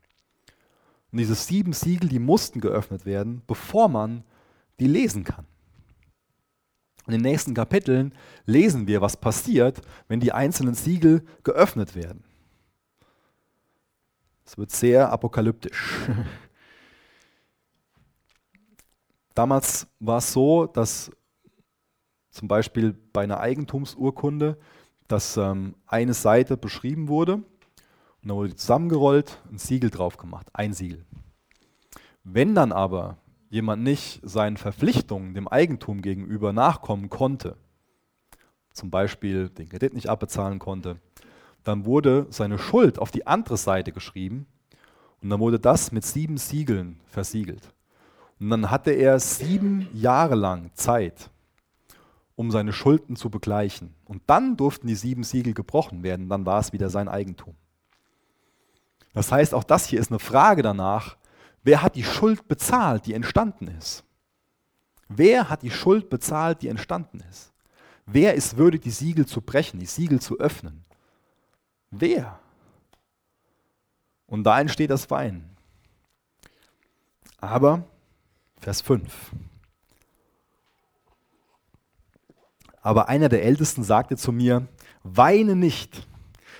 [1.11, 4.23] Und diese sieben Siegel, die mussten geöffnet werden, bevor man
[4.79, 5.45] die lesen kann.
[7.07, 8.13] In den nächsten Kapiteln
[8.45, 12.23] lesen wir, was passiert, wenn die einzelnen Siegel geöffnet werden.
[14.45, 15.95] Es wird sehr apokalyptisch.
[19.33, 21.11] Damals war es so, dass
[22.31, 24.57] zum Beispiel bei einer Eigentumsurkunde,
[25.07, 27.45] dass ähm, eine Seite beschrieben wurde und
[28.23, 31.05] dann wurde die zusammengerollt, ein Siegel drauf gemacht, ein Siegel.
[32.23, 33.17] Wenn dann aber
[33.49, 37.57] jemand nicht seinen Verpflichtungen dem Eigentum gegenüber nachkommen konnte,
[38.71, 40.99] zum Beispiel den Kredit nicht abbezahlen konnte,
[41.63, 44.47] dann wurde seine Schuld auf die andere Seite geschrieben
[45.21, 47.73] und dann wurde das mit sieben Siegeln versiegelt.
[48.39, 51.31] Und dann hatte er sieben Jahre lang Zeit,
[52.35, 53.95] um seine Schulden zu begleichen.
[54.05, 57.55] Und dann durften die sieben Siegel gebrochen werden, dann war es wieder sein Eigentum.
[59.13, 61.17] Das heißt, auch das hier ist eine Frage danach,
[61.67, 64.05] wer hat die Schuld bezahlt, die entstanden ist?
[65.09, 67.51] Wer hat die Schuld bezahlt, die entstanden ist?
[68.05, 70.85] Wer ist würdig, die Siegel zu brechen, die Siegel zu öffnen?
[71.91, 72.39] Wer?
[74.27, 75.57] Und da entsteht das Weinen.
[77.41, 77.83] Aber,
[78.61, 79.33] Vers 5.
[82.81, 84.69] Aber einer der Ältesten sagte zu mir,
[85.03, 86.07] weine nicht.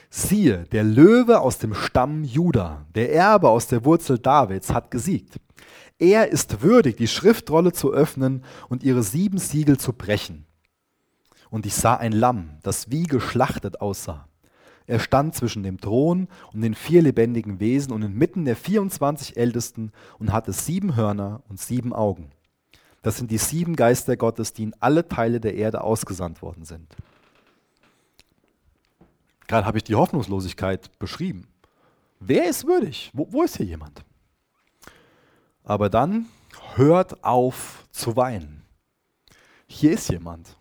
[0.10, 5.40] Siehe, der Löwe aus dem Stamm Juda, der Erbe aus der Wurzel Davids, hat gesiegt.
[6.00, 10.46] Er ist würdig, die Schriftrolle zu öffnen und ihre sieben Siegel zu brechen.
[11.50, 14.28] Und ich sah ein Lamm, das wie geschlachtet aussah.
[14.86, 19.92] Er stand zwischen dem Thron und den vier lebendigen Wesen und inmitten der 24 Ältesten
[20.18, 22.32] und hatte sieben Hörner und sieben Augen.
[23.02, 26.96] Das sind die sieben Geister Gottes, die in alle Teile der Erde ausgesandt worden sind.
[29.48, 31.48] Gerade habe ich die Hoffnungslosigkeit beschrieben.
[32.20, 33.12] Wer ist würdig?
[33.14, 34.04] Wo, wo ist hier jemand?
[35.64, 36.28] Aber dann
[36.76, 38.66] hört auf zu weinen.
[39.68, 40.58] Hier ist jemand.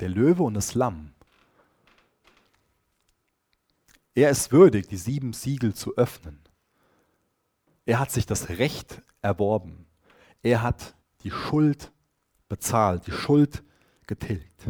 [0.00, 1.12] Der Löwe und das Lamm.
[4.14, 6.40] Er ist würdig, die sieben Siegel zu öffnen.
[7.84, 9.86] Er hat sich das Recht erworben.
[10.42, 11.92] Er hat die Schuld
[12.48, 13.62] bezahlt, die Schuld
[14.06, 14.64] getilgt.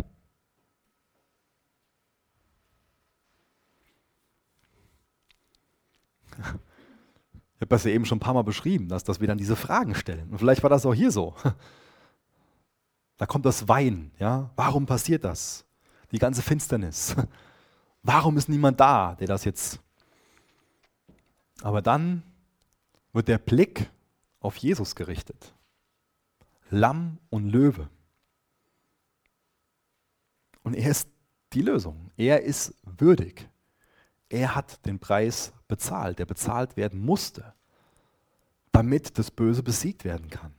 [6.38, 9.56] Ich habe das ja eben schon ein paar Mal beschrieben, dass, dass wir dann diese
[9.56, 10.28] Fragen stellen.
[10.30, 11.34] Und vielleicht war das auch hier so.
[13.18, 14.12] Da kommt das Weinen.
[14.18, 14.50] Ja?
[14.56, 15.64] Warum passiert das?
[16.12, 17.16] Die ganze Finsternis.
[18.02, 19.80] Warum ist niemand da, der das jetzt.
[21.62, 22.22] Aber dann
[23.14, 23.90] wird der Blick
[24.40, 25.54] auf Jesus gerichtet.
[26.68, 27.88] Lamm und Löwe.
[30.62, 31.08] Und er ist
[31.54, 32.10] die Lösung.
[32.18, 33.48] Er ist würdig.
[34.28, 37.54] Er hat den Preis bezahlt, der bezahlt werden musste,
[38.72, 40.54] damit das Böse besiegt werden kann.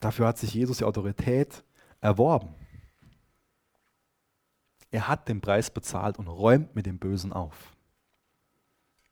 [0.00, 1.64] Dafür hat sich Jesus die Autorität
[2.00, 2.54] erworben.
[4.90, 7.76] Er hat den Preis bezahlt und räumt mit dem Bösen auf.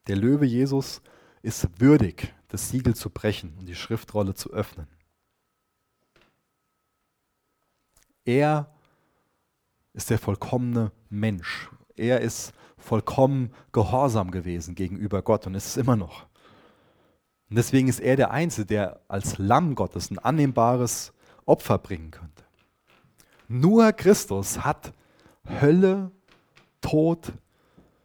[0.07, 1.01] Der Löwe Jesus
[1.43, 4.89] ist würdig, das Siegel zu brechen und die Schriftrolle zu öffnen.
[8.25, 8.73] Er
[9.93, 11.71] ist der vollkommene Mensch.
[12.01, 16.27] Er ist vollkommen gehorsam gewesen gegenüber Gott und ist es immer noch.
[17.51, 21.13] Und deswegen ist er der Einzige, der als Lamm Gottes ein annehmbares
[21.45, 22.45] Opfer bringen könnte.
[23.49, 24.95] Nur Christus hat
[25.61, 26.11] Hölle,
[26.81, 27.33] Tod,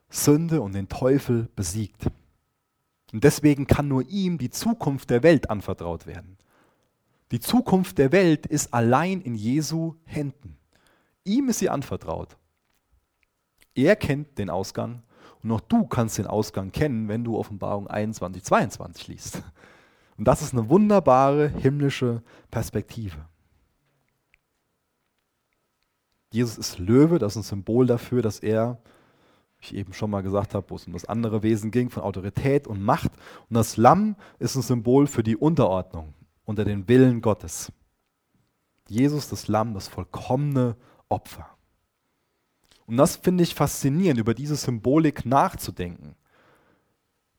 [0.10, 2.08] Sünde und den Teufel besiegt.
[3.14, 6.38] Und deswegen kann nur ihm die Zukunft der Welt anvertraut werden.
[7.32, 10.58] Die Zukunft der Welt ist allein in Jesu Händen.
[11.24, 12.36] Ihm ist sie anvertraut.
[13.76, 15.04] Er kennt den Ausgang
[15.44, 19.44] und auch du kannst den Ausgang kennen, wenn du Offenbarung 21, 22 liest.
[20.18, 23.28] Und das ist eine wunderbare himmlische Perspektive.
[26.32, 28.80] Jesus ist Löwe, das ist ein Symbol dafür, dass er,
[29.60, 32.04] wie ich eben schon mal gesagt habe, wo es um das andere Wesen ging, von
[32.04, 33.12] Autorität und Macht.
[33.50, 36.14] Und das Lamm ist ein Symbol für die Unterordnung
[36.44, 37.72] unter den Willen Gottes.
[38.88, 40.76] Jesus, das Lamm, das vollkommene
[41.10, 41.55] Opfer.
[42.86, 46.16] Und das finde ich faszinierend, über diese Symbolik nachzudenken.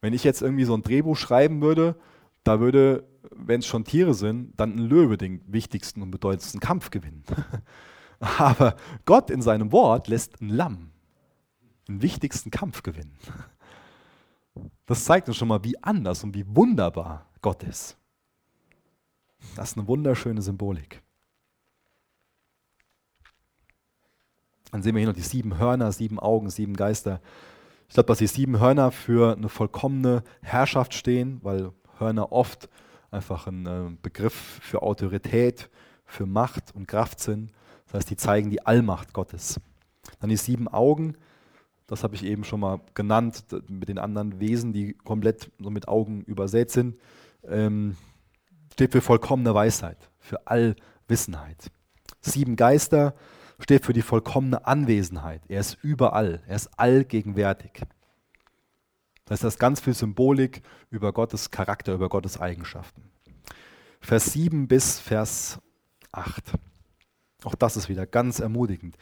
[0.01, 1.97] Wenn ich jetzt irgendwie so ein Drehbuch schreiben würde,
[2.44, 6.90] da würde, wenn es schon Tiere sind, dann ein Löwe den wichtigsten und bedeutendsten Kampf
[6.90, 7.24] gewinnen.
[8.18, 10.90] Aber Gott in seinem Wort lässt ein Lamm
[11.88, 13.16] den wichtigsten Kampf gewinnen.
[14.86, 17.99] Das zeigt uns schon mal, wie anders und wie wunderbar Gott ist.
[19.55, 21.03] Das ist eine wunderschöne Symbolik.
[24.73, 27.21] Dann sehen wir hier noch die sieben Hörner, sieben Augen, sieben Geister.
[27.89, 32.69] Ich glaube, dass die sieben Hörner für eine vollkommene Herrschaft stehen, weil Hörner oft
[33.11, 35.71] einfach ein äh, Begriff für Autorität,
[36.05, 37.53] für Macht und Kraft sind.
[37.87, 39.61] Das heißt, die zeigen die Allmacht Gottes.
[40.21, 41.17] Dann die sieben Augen,
[41.87, 46.23] das habe ich eben schon mal genannt, mit den anderen Wesen, die komplett mit Augen
[46.23, 46.97] übersät sind,
[47.45, 47.97] ähm,
[48.73, 51.71] steht für vollkommene Weisheit, für Allwissenheit.
[52.21, 53.14] Sieben Geister
[53.59, 55.42] steht für die vollkommene Anwesenheit.
[55.48, 57.82] Er ist überall, er ist allgegenwärtig.
[59.24, 63.02] Das ist ganz viel Symbolik über Gottes Charakter, über Gottes Eigenschaften.
[64.00, 65.59] Vers 7 bis Vers
[66.12, 66.52] 8.
[67.44, 68.96] Auch das ist wieder ganz ermutigend.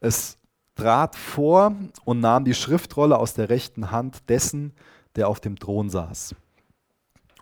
[0.00, 0.38] Es
[0.74, 4.72] trat vor und nahm die Schriftrolle aus der rechten Hand dessen,
[5.16, 6.34] der auf dem Thron saß.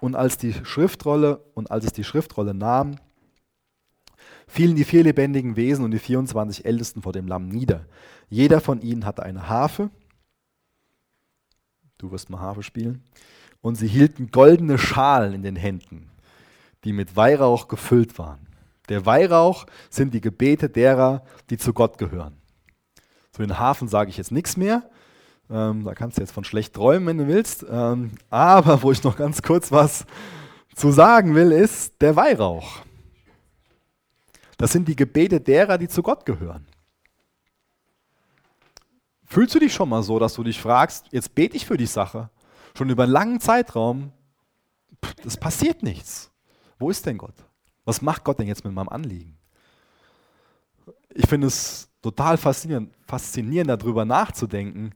[0.00, 2.96] Und als die Schriftrolle und als es die Schriftrolle nahm,
[4.48, 7.86] fielen die vier lebendigen Wesen und die 24 Ältesten vor dem Lamm nieder.
[8.28, 9.90] Jeder von ihnen hatte eine Harfe
[11.98, 13.02] Du wirst mal Harfe spielen.
[13.60, 16.10] Und sie hielten goldene Schalen in den Händen,
[16.84, 18.46] die mit Weihrauch gefüllt waren.
[18.88, 22.36] Der Weihrauch sind die Gebete derer, die zu Gott gehören.
[23.32, 24.88] Zu den Hafen sage ich jetzt nichts mehr.
[25.50, 27.66] Ähm, da kannst du jetzt von schlecht träumen, wenn du willst.
[27.68, 30.06] Ähm, aber wo ich noch ganz kurz was
[30.76, 32.82] zu sagen will, ist der Weihrauch.
[34.58, 36.66] Das sind die Gebete derer, die zu Gott gehören.
[39.24, 41.86] Fühlst du dich schon mal so, dass du dich fragst, jetzt bete ich für die
[41.86, 42.28] Sache,
[42.76, 44.12] schon über einen langen Zeitraum,
[45.24, 46.30] es passiert nichts.
[46.78, 47.34] Wo ist denn Gott?
[47.84, 49.38] Was macht Gott denn jetzt mit meinem Anliegen?
[51.14, 54.92] Ich finde es total faszinierend, faszinierend, darüber nachzudenken,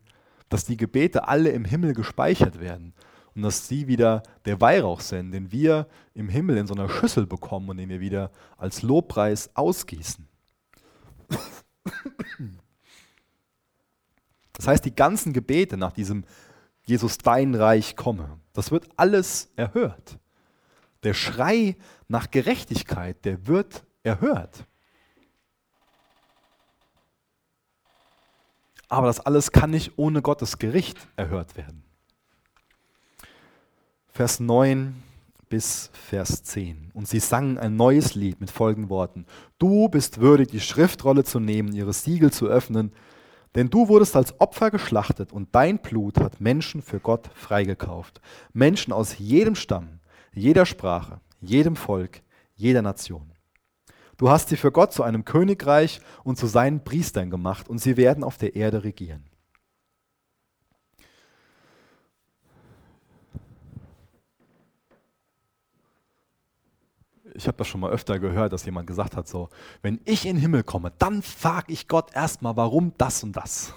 [0.48, 2.94] dass die Gebete alle im Himmel gespeichert werden
[3.34, 7.26] und dass sie wieder der Weihrauch sind, den wir im Himmel in so einer Schüssel
[7.26, 10.28] bekommen und den wir wieder als Lobpreis ausgießen.
[14.52, 16.24] Das heißt, die ganzen Gebete nach diesem
[16.84, 20.18] Jesus, dein Reich komme, das wird alles erhört.
[21.04, 21.76] Der Schrei
[22.08, 24.66] nach Gerechtigkeit, der wird erhört.
[28.88, 31.81] Aber das alles kann nicht ohne Gottes Gericht erhört werden.
[34.12, 34.94] Vers 9
[35.48, 36.90] bis Vers 10.
[36.94, 39.26] Und sie sangen ein neues Lied mit folgenden Worten.
[39.58, 42.92] Du bist würdig, die Schriftrolle zu nehmen, ihre Siegel zu öffnen
[43.54, 48.20] denn du wurdest als Opfer geschlachtet und dein Blut hat Menschen für Gott freigekauft.
[48.52, 50.00] Menschen aus jedem Stamm,
[50.32, 52.22] jeder Sprache, jedem Volk,
[52.54, 53.32] jeder Nation.
[54.16, 57.96] Du hast sie für Gott zu einem Königreich und zu seinen Priestern gemacht und sie
[57.96, 59.24] werden auf der Erde regieren.
[67.34, 69.48] Ich habe das schon mal öfter gehört, dass jemand gesagt hat, so,
[69.82, 73.72] wenn ich in den Himmel komme, dann frage ich Gott erstmal, warum das und das.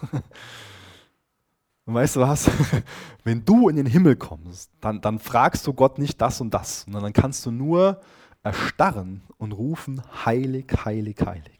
[1.86, 2.50] Und weißt du was?
[3.24, 6.82] Wenn du in den Himmel kommst, dann, dann fragst du Gott nicht das und das,
[6.82, 8.02] sondern dann kannst du nur
[8.44, 11.60] erstarren und rufen, heilig, heilig, heilig.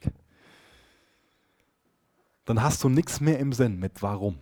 [2.46, 4.38] Dann hast du nichts mehr im Sinn mit warum.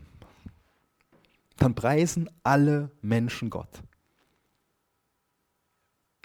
[1.58, 3.82] Dann preisen alle Menschen Gott.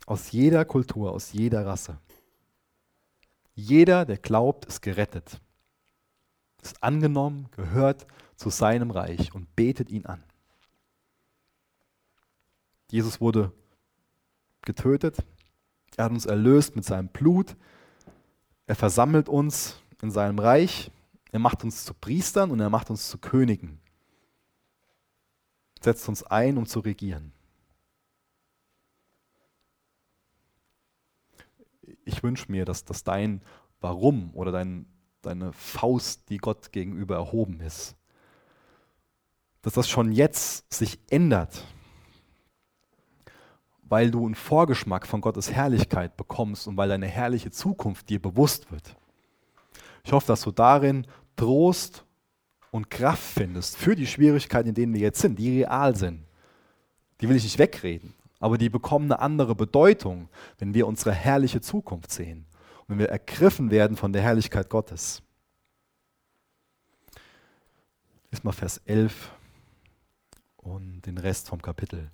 [0.09, 1.98] Aus jeder Kultur, aus jeder Rasse.
[3.54, 5.38] Jeder, der glaubt, ist gerettet.
[6.62, 10.24] Ist angenommen, gehört zu seinem Reich und betet ihn an.
[12.90, 13.52] Jesus wurde
[14.62, 15.18] getötet.
[15.98, 17.54] Er hat uns erlöst mit seinem Blut.
[18.66, 20.90] Er versammelt uns in seinem Reich,
[21.32, 23.78] er macht uns zu Priestern und er macht uns zu Königen.
[25.82, 27.34] Setzt uns ein, um zu regieren.
[32.09, 33.42] Ich wünsche mir, dass, dass dein
[33.80, 34.86] Warum oder dein,
[35.20, 37.96] deine Faust, die Gott gegenüber erhoben ist,
[39.62, 41.64] dass das schon jetzt sich ändert,
[43.82, 48.72] weil du einen Vorgeschmack von Gottes Herrlichkeit bekommst und weil deine herrliche Zukunft dir bewusst
[48.72, 48.96] wird.
[50.02, 51.06] Ich hoffe, dass du darin
[51.36, 52.06] Trost
[52.70, 56.24] und Kraft findest für die Schwierigkeiten, in denen wir jetzt sind, die real sind.
[57.20, 60.28] Die will ich nicht wegreden, aber die bekommen eine andere Bedeutung,
[60.59, 62.47] wenn wir unsere herrliche Zukunft sehen
[62.80, 65.22] und wenn wir ergriffen werden von der Herrlichkeit Gottes.
[68.30, 69.32] Lies mal Vers 11
[70.57, 72.11] und den Rest vom Kapitel.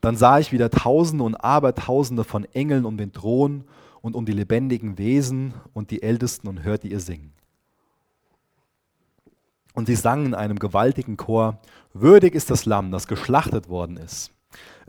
[0.00, 3.64] Dann sah ich wieder Tausende und Abertausende von Engeln um den Thron
[4.00, 7.32] und um die lebendigen Wesen und die Ältesten und hörte ihr singen.
[9.74, 11.60] Und sie sangen in einem gewaltigen Chor,
[11.92, 14.32] würdig ist das Lamm, das geschlachtet worden ist.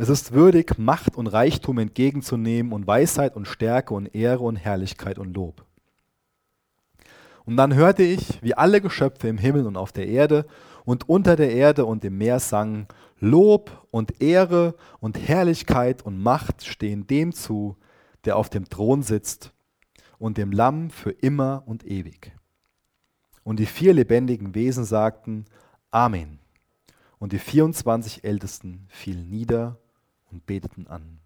[0.01, 5.19] Es ist würdig, Macht und Reichtum entgegenzunehmen und Weisheit und Stärke und Ehre und Herrlichkeit
[5.19, 5.65] und Lob.
[7.43, 10.45] Und dann hörte ich, wie alle Geschöpfe im Himmel und auf der Erde
[10.85, 12.87] und unter der Erde und im Meer sangen,
[13.19, 17.75] Lob und Ehre und Herrlichkeit und Macht stehen dem zu,
[18.23, 19.51] der auf dem Thron sitzt
[20.17, 22.31] und dem Lamm für immer und ewig.
[23.43, 25.43] Und die vier lebendigen Wesen sagten,
[25.91, 26.39] Amen.
[27.17, 29.77] Und die 24 Ältesten fielen nieder
[30.31, 31.19] und beteten an.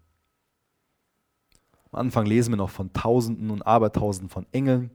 [1.92, 4.90] Am Anfang lesen wir noch von Tausenden und Abertausenden von Engeln.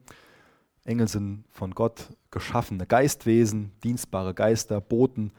[0.84, 5.32] Engel sind von Gott geschaffene Geistwesen, dienstbare Geister, Boten,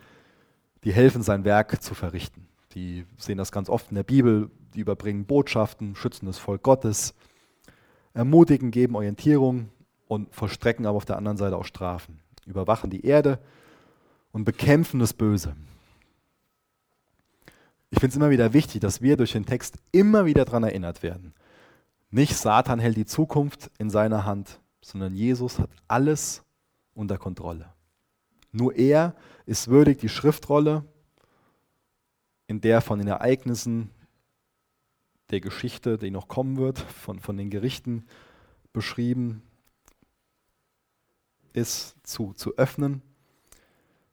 [0.85, 2.49] die helfen, sein Werk zu verrichten.
[2.75, 7.15] Die sehen das ganz oft in der Bibel, die überbringen Botschaften, schützen das Volk Gottes,
[8.15, 9.69] ermutigen, geben Orientierung
[10.09, 13.39] und vollstrecken aber auf der anderen Seite auch Strafen, überwachen die Erde
[14.33, 15.57] und bekämpfen das Böse.
[17.91, 21.03] Ich finde es immer wieder wichtig, dass wir durch den Text immer wieder daran erinnert
[21.03, 21.35] werden.
[22.11, 26.43] Nicht Satan hält die Zukunft in seiner Hand, sondern Jesus hat alles
[26.95, 27.73] unter Kontrolle.
[28.53, 29.15] Nur er
[29.47, 30.85] ist würdig, die Schriftrolle,
[32.47, 33.91] in der von den Ereignissen
[35.31, 38.07] der Geschichte, die noch kommen wird, von, von den Gerichten
[38.73, 39.43] beschrieben
[41.53, 43.03] ist, zu, zu öffnen.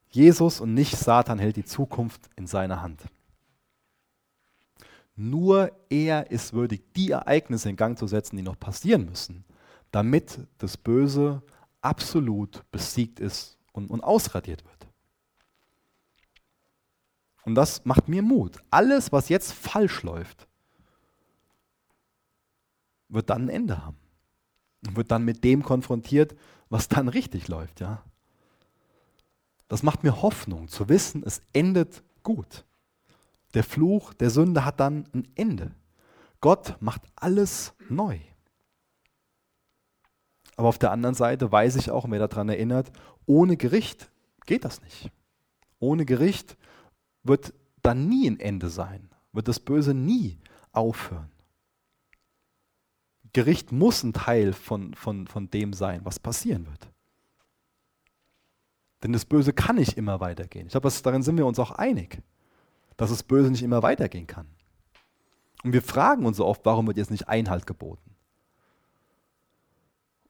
[0.09, 3.01] Jesus und nicht Satan hält die Zukunft in seiner Hand.
[5.19, 9.43] Nur er ist würdig, die Ereignisse in Gang zu setzen, die noch passieren müssen,
[9.91, 11.41] damit das Böse
[11.81, 14.87] absolut besiegt ist und, und ausradiert wird.
[17.45, 18.57] Und das macht mir Mut.
[18.69, 20.47] Alles, was jetzt falsch läuft,
[23.09, 23.97] wird dann ein Ende haben.
[24.85, 26.35] Und wird dann mit dem konfrontiert,
[26.69, 28.03] was dann richtig läuft, ja.
[29.67, 32.66] Das macht mir Hoffnung, zu wissen, es endet gut.
[33.53, 35.71] Der Fluch der Sünde hat dann ein Ende.
[36.41, 38.19] Gott macht alles neu.
[40.55, 42.91] Aber auf der anderen Seite weiß ich auch, wer daran erinnert,
[43.25, 44.11] ohne Gericht
[44.45, 45.11] geht das nicht.
[45.79, 46.57] Ohne Gericht
[47.23, 50.39] wird dann nie ein Ende sein, wird das Böse nie
[50.71, 51.31] aufhören.
[53.33, 56.87] Gericht muss ein Teil von, von, von dem sein, was passieren wird.
[59.03, 60.65] Denn das Böse kann nicht immer weitergehen.
[60.65, 62.23] Ich glaube, darin sind wir uns auch einig,
[62.97, 64.47] dass das Böse nicht immer weitergehen kann.
[65.63, 68.15] Und wir fragen uns so oft, warum wird jetzt nicht Einhalt geboten?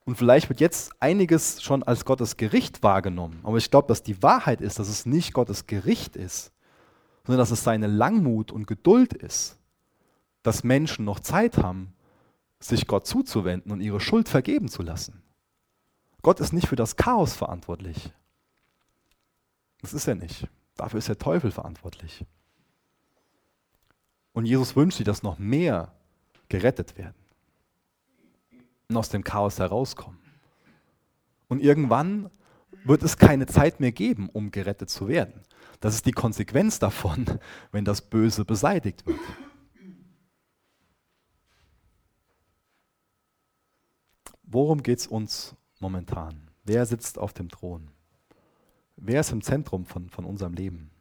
[0.06, 3.42] Und vielleicht wird jetzt einiges schon als Gottes Gericht wahrgenommen.
[3.44, 6.54] Aber ich glaube, dass die Wahrheit ist, dass es nicht Gottes Gericht ist,
[7.26, 9.58] sondern dass es seine Langmut und Geduld ist,
[10.44, 11.94] dass Menschen noch Zeit haben,
[12.60, 15.22] sich Gott zuzuwenden und ihre Schuld vergeben zu lassen.
[16.22, 18.14] Gott ist nicht für das Chaos verantwortlich.
[19.82, 20.48] Das ist er nicht.
[20.76, 22.26] Dafür ist der Teufel verantwortlich.
[24.38, 25.92] Und Jesus wünscht sich, dass noch mehr
[26.48, 27.16] gerettet werden
[28.88, 30.20] und aus dem Chaos herauskommen.
[31.48, 32.30] Und irgendwann
[32.84, 35.42] wird es keine Zeit mehr geben, um gerettet zu werden.
[35.80, 37.26] Das ist die Konsequenz davon,
[37.72, 39.20] wenn das Böse beseitigt wird.
[44.44, 46.52] Worum geht es uns momentan?
[46.64, 47.90] Wer sitzt auf dem Thron?
[48.98, 50.92] Wer ist im Zentrum von, von unserem Leben?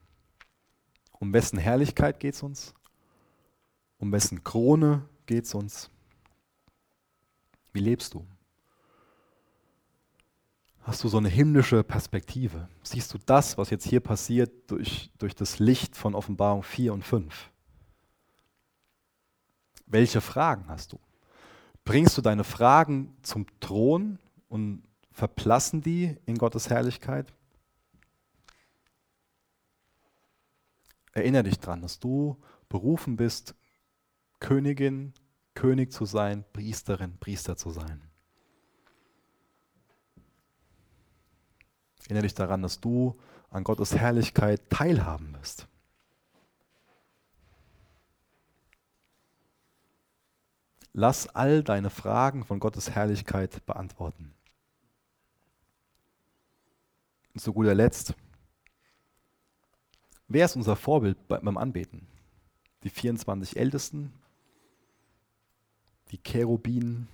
[1.19, 2.73] Um wessen Herrlichkeit geht es uns?
[3.99, 5.91] Um wessen Krone geht es uns?
[7.73, 8.27] Wie lebst du?
[10.83, 12.69] Hast du so eine himmlische Perspektive?
[12.83, 17.03] Siehst du das, was jetzt hier passiert, durch, durch das Licht von Offenbarung 4 und
[17.05, 17.51] 5?
[19.87, 21.01] Welche Fragen hast du?
[21.85, 24.19] Bringst du deine Fragen zum Thron
[24.49, 27.33] und Verblassen die in Gottes Herrlichkeit?
[31.13, 32.37] Erinnere dich daran, dass du
[32.69, 33.55] berufen bist,
[34.47, 35.13] Königin,
[35.55, 38.01] König zu sein, Priesterin, Priester zu sein.
[42.05, 43.17] Erinnere dich daran, dass du
[43.51, 45.67] an Gottes Herrlichkeit teilhaben wirst.
[50.93, 54.33] Lass all deine Fragen von Gottes Herrlichkeit beantworten.
[57.35, 58.15] Und zu guter Letzt,
[60.29, 62.07] wer ist unser Vorbild beim Anbeten?
[62.85, 64.13] Die 24 Ältesten,
[66.11, 67.09] die Cherubinen,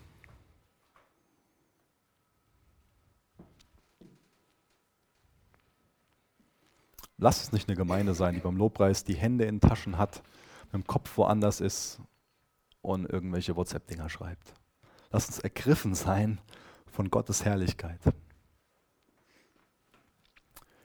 [7.23, 10.25] Lass es nicht eine Gemeinde sein, die beim Lobpreis die Hände in Taschen hat,
[10.65, 12.01] mit dem Kopf woanders ist
[12.81, 14.55] und irgendwelche WhatsApp-Dinger schreibt.
[15.13, 16.41] Lass uns ergriffen sein
[16.91, 18.01] von Gottes Herrlichkeit.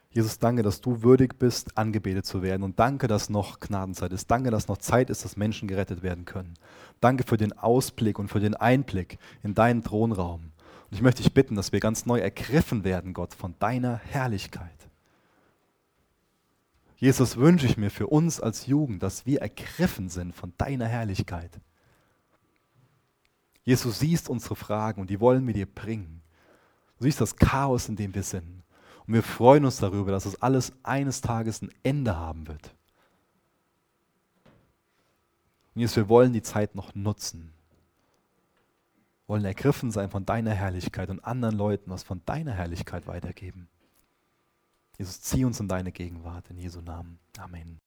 [0.09, 2.63] Jesus, danke, dass du würdig bist, angebetet zu werden.
[2.63, 4.31] Und danke, dass noch Gnadenzeit ist.
[4.31, 6.55] Danke, dass noch Zeit ist, dass Menschen gerettet werden können.
[6.99, 10.51] Danke für den Ausblick und für den Einblick in deinen Thronraum.
[10.89, 14.71] Und ich möchte dich bitten, dass wir ganz neu ergriffen werden, Gott, von deiner Herrlichkeit.
[16.95, 21.51] Jesus, wünsche ich mir für uns als Jugend, dass wir ergriffen sind von deiner Herrlichkeit.
[23.63, 26.21] Jesus, siehst unsere Fragen und die wollen wir dir bringen.
[26.97, 28.63] Du siehst das Chaos, in dem wir sind.
[29.07, 32.75] Und wir freuen uns darüber, dass es alles eines Tages ein Ende haben wird.
[35.73, 37.53] Und Jesus, wir wollen die Zeit noch nutzen.
[39.25, 43.69] Wir wollen ergriffen sein von deiner Herrlichkeit und anderen Leuten was von deiner Herrlichkeit weitergeben.
[44.97, 47.19] Jesus, zieh uns in deine Gegenwart, in Jesu Namen.
[47.37, 47.79] Amen.